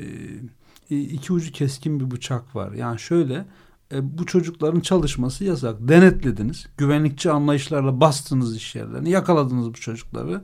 iki 0.89 1.33
ucu 1.33 1.51
keskin 1.51 1.99
bir 1.99 2.11
bıçak 2.11 2.55
var. 2.55 2.71
Yani 2.71 2.99
şöyle 2.99 3.45
e, 3.91 4.17
bu 4.17 4.25
çocukların 4.25 4.79
çalışması 4.79 5.43
yasak. 5.43 5.75
Denetlediniz. 5.79 6.67
Güvenlikçi 6.77 7.31
anlayışlarla 7.31 8.01
bastınız 8.01 8.55
iş 8.55 8.75
yerlerini. 8.75 9.09
Yakaladınız 9.09 9.69
bu 9.69 9.73
çocukları. 9.73 10.43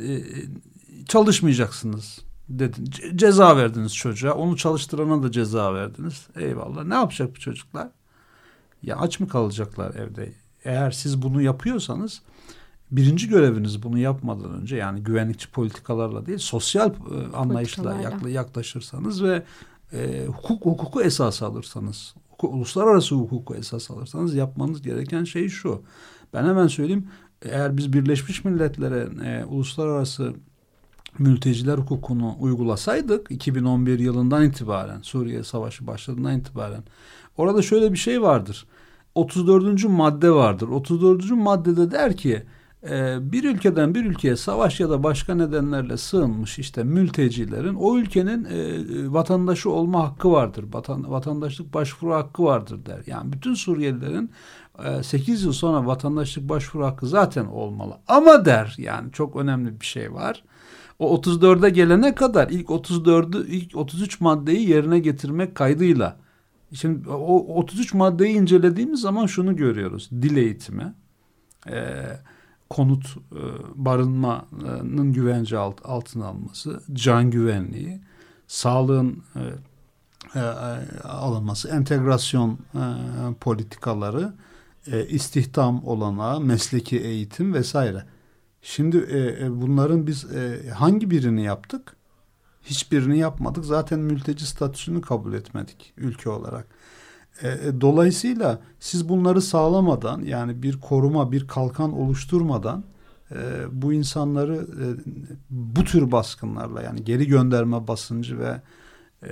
E, 0.00 0.22
çalışmayacaksınız 1.08 2.18
dedin. 2.48 2.90
ceza 3.16 3.56
verdiniz 3.56 3.94
çocuğa. 3.94 4.32
Onu 4.32 4.56
çalıştırana 4.56 5.22
da 5.22 5.30
ceza 5.30 5.74
verdiniz. 5.74 6.26
Eyvallah. 6.36 6.84
Ne 6.84 6.94
yapacak 6.94 7.36
bu 7.36 7.40
çocuklar? 7.40 7.88
Ya 8.82 8.96
aç 8.96 9.20
mı 9.20 9.28
kalacaklar 9.28 9.94
evde? 9.94 10.32
Eğer 10.64 10.90
siz 10.90 11.22
bunu 11.22 11.42
yapıyorsanız 11.42 12.22
birinci 12.90 13.28
göreviniz 13.28 13.82
bunu 13.82 13.98
yapmadan 13.98 14.52
önce 14.52 14.76
yani 14.76 15.02
güvenlikçi 15.02 15.50
politikalarla 15.50 16.26
değil 16.26 16.38
sosyal 16.38 16.90
e, 16.90 17.36
anlayışla 17.36 17.94
yakla, 17.94 18.30
yaklaşırsanız 18.30 19.22
ve 19.22 19.42
e, 19.92 20.26
hukuk 20.26 20.64
hukuku 20.64 21.02
esas 21.02 21.42
alırsanız 21.42 22.14
hukuk, 22.38 22.54
uluslararası 22.54 23.14
hukuku 23.14 23.54
esas 23.54 23.90
alırsanız 23.90 24.34
yapmanız 24.34 24.82
gereken 24.82 25.24
şey 25.24 25.48
şu. 25.48 25.82
Ben 26.34 26.44
hemen 26.44 26.66
söyleyeyim. 26.66 27.08
Eğer 27.42 27.76
biz 27.76 27.92
Birleşmiş 27.92 28.44
Milletler'e 28.44 29.28
e, 29.28 29.44
uluslararası 29.44 30.34
mülteciler 31.18 31.78
hukukunu 31.78 32.36
uygulasaydık 32.40 33.30
2011 33.30 33.98
yılından 33.98 34.44
itibaren 34.44 35.00
Suriye 35.02 35.44
Savaşı 35.44 35.86
başladığından 35.86 36.38
itibaren 36.38 36.82
orada 37.36 37.62
şöyle 37.62 37.92
bir 37.92 37.98
şey 37.98 38.22
vardır. 38.22 38.66
34. 39.14 39.84
madde 39.84 40.30
vardır. 40.30 40.68
34. 40.68 41.30
maddede 41.30 41.90
der 41.90 42.16
ki 42.16 42.42
bir 43.20 43.44
ülkeden 43.44 43.94
bir 43.94 44.04
ülkeye 44.04 44.36
savaş 44.36 44.80
ya 44.80 44.90
da 44.90 45.02
başka 45.02 45.34
nedenlerle 45.34 45.96
sığınmış 45.96 46.58
işte 46.58 46.84
mültecilerin 46.84 47.74
o 47.74 47.98
ülkenin 47.98 48.44
e, 48.44 49.12
vatandaşı 49.12 49.70
olma 49.70 50.08
hakkı 50.08 50.32
vardır. 50.32 50.64
Vatan, 50.72 51.10
vatandaşlık 51.10 51.74
başvuru 51.74 52.14
hakkı 52.14 52.44
vardır 52.44 52.86
der. 52.86 53.02
Yani 53.06 53.32
bütün 53.32 53.54
Suriyelilerin 53.54 54.30
8 55.02 55.42
e, 55.42 55.46
yıl 55.46 55.52
sonra 55.52 55.86
vatandaşlık 55.86 56.48
başvuru 56.48 56.84
hakkı 56.84 57.06
zaten 57.06 57.44
olmalı. 57.44 57.96
Ama 58.08 58.44
der 58.44 58.74
yani 58.78 59.12
çok 59.12 59.36
önemli 59.36 59.80
bir 59.80 59.86
şey 59.86 60.12
var. 60.12 60.44
O 60.98 61.16
34'e 61.16 61.70
gelene 61.70 62.14
kadar 62.14 62.48
ilk 62.50 62.68
34'ü 62.68 63.46
ilk 63.46 63.76
33 63.76 64.20
maddeyi 64.20 64.70
yerine 64.70 64.98
getirmek 64.98 65.54
kaydıyla. 65.54 66.16
Şimdi 66.72 67.08
o 67.08 67.54
33 67.54 67.94
maddeyi 67.94 68.36
incelediğimiz 68.36 69.00
zaman 69.00 69.26
şunu 69.26 69.56
görüyoruz. 69.56 70.10
Dil 70.12 70.36
eğitimi, 70.36 70.94
e, 71.70 72.04
konut 72.70 73.16
e, 73.32 73.42
barınmanın 73.74 75.12
güvence 75.12 75.58
alt, 75.58 75.80
altına 75.84 76.26
alınması, 76.26 76.82
can 76.92 77.30
güvenliği, 77.30 78.00
sağlığın 78.46 79.22
e, 79.36 80.38
e, 80.38 80.40
alınması, 81.04 81.68
entegrasyon 81.68 82.58
politikaları, 83.40 84.32
istihdam 85.08 85.84
olanağı, 85.84 86.40
mesleki 86.40 86.98
eğitim 86.98 87.54
vesaire. 87.54 88.04
Şimdi 88.62 88.98
bunların 89.50 90.06
biz 90.06 90.26
hangi 90.74 91.10
birini 91.10 91.42
yaptık? 91.42 91.96
Hiçbirini 92.62 93.18
yapmadık. 93.18 93.64
Zaten 93.64 93.98
mülteci 94.00 94.46
statüsünü 94.46 95.00
kabul 95.00 95.32
etmedik 95.32 95.92
ülke 95.96 96.30
olarak. 96.30 96.66
E, 97.42 97.48
e, 97.48 97.80
dolayısıyla 97.80 98.58
siz 98.80 99.08
bunları 99.08 99.42
sağlamadan 99.42 100.22
yani 100.22 100.62
bir 100.62 100.80
koruma, 100.80 101.32
bir 101.32 101.46
kalkan 101.46 101.92
oluşturmadan 101.92 102.84
e, 103.30 103.36
bu 103.72 103.92
insanları 103.92 104.56
e, 104.56 104.86
bu 105.50 105.84
tür 105.84 106.12
baskınlarla 106.12 106.82
yani 106.82 107.04
geri 107.04 107.26
gönderme 107.26 107.88
basıncı 107.88 108.38
ve 108.38 108.60
e, 109.22 109.30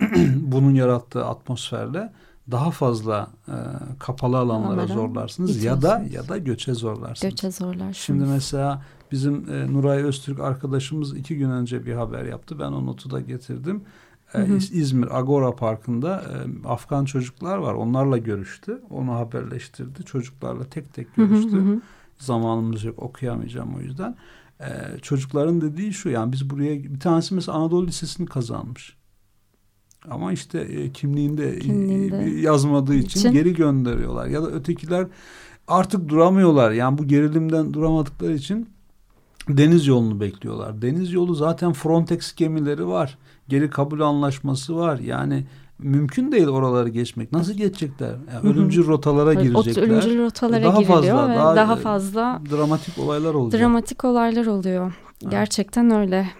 bunun 0.36 0.74
yarattığı 0.74 1.24
atmosferle 1.24 2.12
daha 2.50 2.70
fazla 2.70 3.30
e, 3.48 3.56
kapalı 3.98 4.38
alanlara 4.38 4.72
Onlara 4.72 4.86
zorlarsınız 4.86 5.64
ya 5.64 5.82
da 5.82 6.04
ya 6.10 6.28
da 6.28 6.38
göçe 6.38 6.74
zorlarsınız. 6.74 7.32
Göçe 7.32 7.50
zorlarsınız. 7.50 7.96
Şimdi 7.96 8.24
mesela 8.24 8.82
bizim 9.12 9.50
e, 9.50 9.72
Nuray 9.72 10.02
Öztürk 10.02 10.40
arkadaşımız 10.40 11.16
iki 11.16 11.38
gün 11.38 11.50
önce 11.50 11.86
bir 11.86 11.94
haber 11.94 12.24
yaptı. 12.24 12.58
Ben 12.58 12.72
o 12.72 12.86
notu 12.86 13.10
da 13.10 13.20
getirdim. 13.20 13.82
E, 14.34 14.38
hı 14.38 14.42
hı. 14.42 14.56
İzmir 14.56 15.18
Agora 15.18 15.56
Parkı'nda 15.56 16.22
e, 16.22 16.68
Afgan 16.68 17.04
çocuklar 17.04 17.58
var. 17.58 17.74
Onlarla 17.74 18.18
görüştü. 18.18 18.82
Onu 18.90 19.12
haberleştirdi. 19.12 20.04
Çocuklarla 20.04 20.64
tek 20.64 20.94
tek 20.94 21.16
görüştü. 21.16 21.52
Hı 21.52 21.56
hı 21.56 21.72
hı. 21.72 21.80
Zamanımız 22.18 22.84
yok 22.84 22.98
okuyamayacağım 22.98 23.74
o 23.74 23.80
yüzden. 23.80 24.16
E, 24.60 24.98
çocukların 25.02 25.60
dediği 25.60 25.92
şu 25.92 26.08
yani 26.08 26.32
biz 26.32 26.50
buraya 26.50 26.84
bir 26.84 27.00
tanesi 27.00 27.34
mesela 27.34 27.58
Anadolu 27.58 27.86
Lisesi'ni 27.86 28.26
kazanmış. 28.26 28.96
Ama 30.10 30.32
işte 30.32 30.58
e, 30.58 30.92
kimliğinde, 30.92 31.58
kimliğinde 31.58 32.40
yazmadığı 32.40 32.94
için, 32.94 33.20
için 33.20 33.32
geri 33.32 33.54
gönderiyorlar. 33.54 34.26
Ya 34.26 34.42
da 34.42 34.50
ötekiler 34.50 35.06
artık 35.68 36.08
duramıyorlar. 36.08 36.70
Yani 36.70 36.98
bu 36.98 37.06
gerilimden 37.06 37.74
duramadıkları 37.74 38.32
için 38.34 38.68
deniz 39.48 39.86
yolunu 39.86 40.20
bekliyorlar. 40.20 40.82
Deniz 40.82 41.12
yolu 41.12 41.34
zaten 41.34 41.72
Frontex 41.72 42.34
gemileri 42.34 42.86
var. 42.86 43.18
Geri 43.48 43.70
kabul 43.70 44.00
anlaşması 44.00 44.76
var. 44.76 44.98
Yani 44.98 45.44
mümkün 45.78 46.32
değil 46.32 46.48
oraları 46.48 46.88
geçmek. 46.88 47.32
Nasıl 47.32 47.52
geçecekler? 47.52 48.14
Yani 48.34 48.50
ölümcül 48.50 48.86
rotalara 48.86 49.34
girecekler. 49.34 49.82
Ölümcül 49.82 50.24
rotalara 50.24 50.64
daha 50.64 50.78
giriliyor 50.78 51.02
fazla, 51.02 51.28
ve 51.28 51.36
daha, 51.36 51.56
daha 51.56 51.76
fazla 51.76 52.40
dramatik 52.50 52.98
olaylar 52.98 53.34
oluyor. 53.34 53.60
Dramatik 53.60 54.04
olaylar 54.04 54.46
oluyor. 54.46 54.94
Gerçekten 55.30 55.90
öyle. 55.90 56.30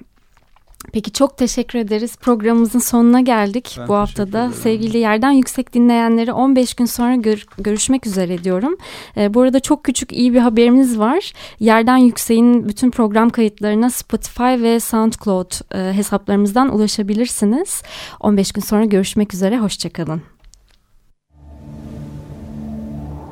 Peki 0.95 1.13
çok 1.13 1.37
teşekkür 1.37 1.79
ederiz. 1.79 2.17
Programımızın 2.17 2.79
sonuna 2.79 3.21
geldik 3.21 3.77
ben 3.79 3.89
bu 3.89 3.95
haftada. 3.95 4.53
Sevgili 4.53 4.99
Yerden 4.99 5.31
Yüksek 5.31 5.75
dinleyenleri 5.75 6.33
15 6.33 6.75
gün 6.75 6.85
sonra 6.85 7.15
gör, 7.15 7.47
görüşmek 7.59 8.07
üzere 8.07 8.45
diyorum. 8.45 8.77
Ee, 9.17 9.35
bu 9.35 9.41
arada 9.41 9.61
çok 9.61 9.85
küçük 9.85 10.13
iyi 10.13 10.35
bir 10.35 10.39
haberimiz 10.39 10.99
var. 10.99 11.33
Yerden 11.61 11.97
Yüksek'in 11.97 12.69
bütün 12.69 12.91
program 12.91 13.31
kayıtlarına 13.31 13.91
Spotify 13.91 14.63
ve 14.63 14.81
SoundCloud 14.81 15.75
e, 15.75 15.93
hesaplarımızdan 15.93 16.75
ulaşabilirsiniz. 16.75 17.83
15 18.21 18.53
gün 18.53 18.63
sonra 18.63 18.85
görüşmek 18.85 19.35
üzere. 19.35 19.59
Hoşçakalın. 19.59 20.23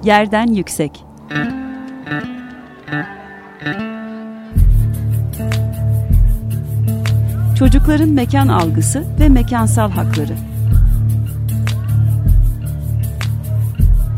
Yerden 0.05 0.47
Yüksek 0.47 1.05
Çocukların 7.63 8.09
mekan 8.09 8.49
algısı 8.49 9.05
ve 9.21 9.29
mekansal 9.29 9.91
hakları. 9.91 10.37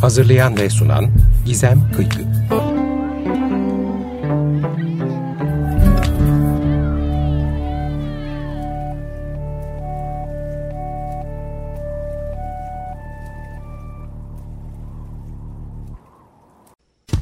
Hazırlayan 0.00 0.56
ve 0.56 0.70
sunan 0.70 1.10
Gizem 1.46 1.92
Kıykı. 1.96 2.20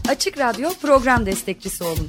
Açık 0.09 0.39
Radyo 0.39 0.71
program 0.83 1.27
destekçisi 1.27 1.85
olun 1.85 2.09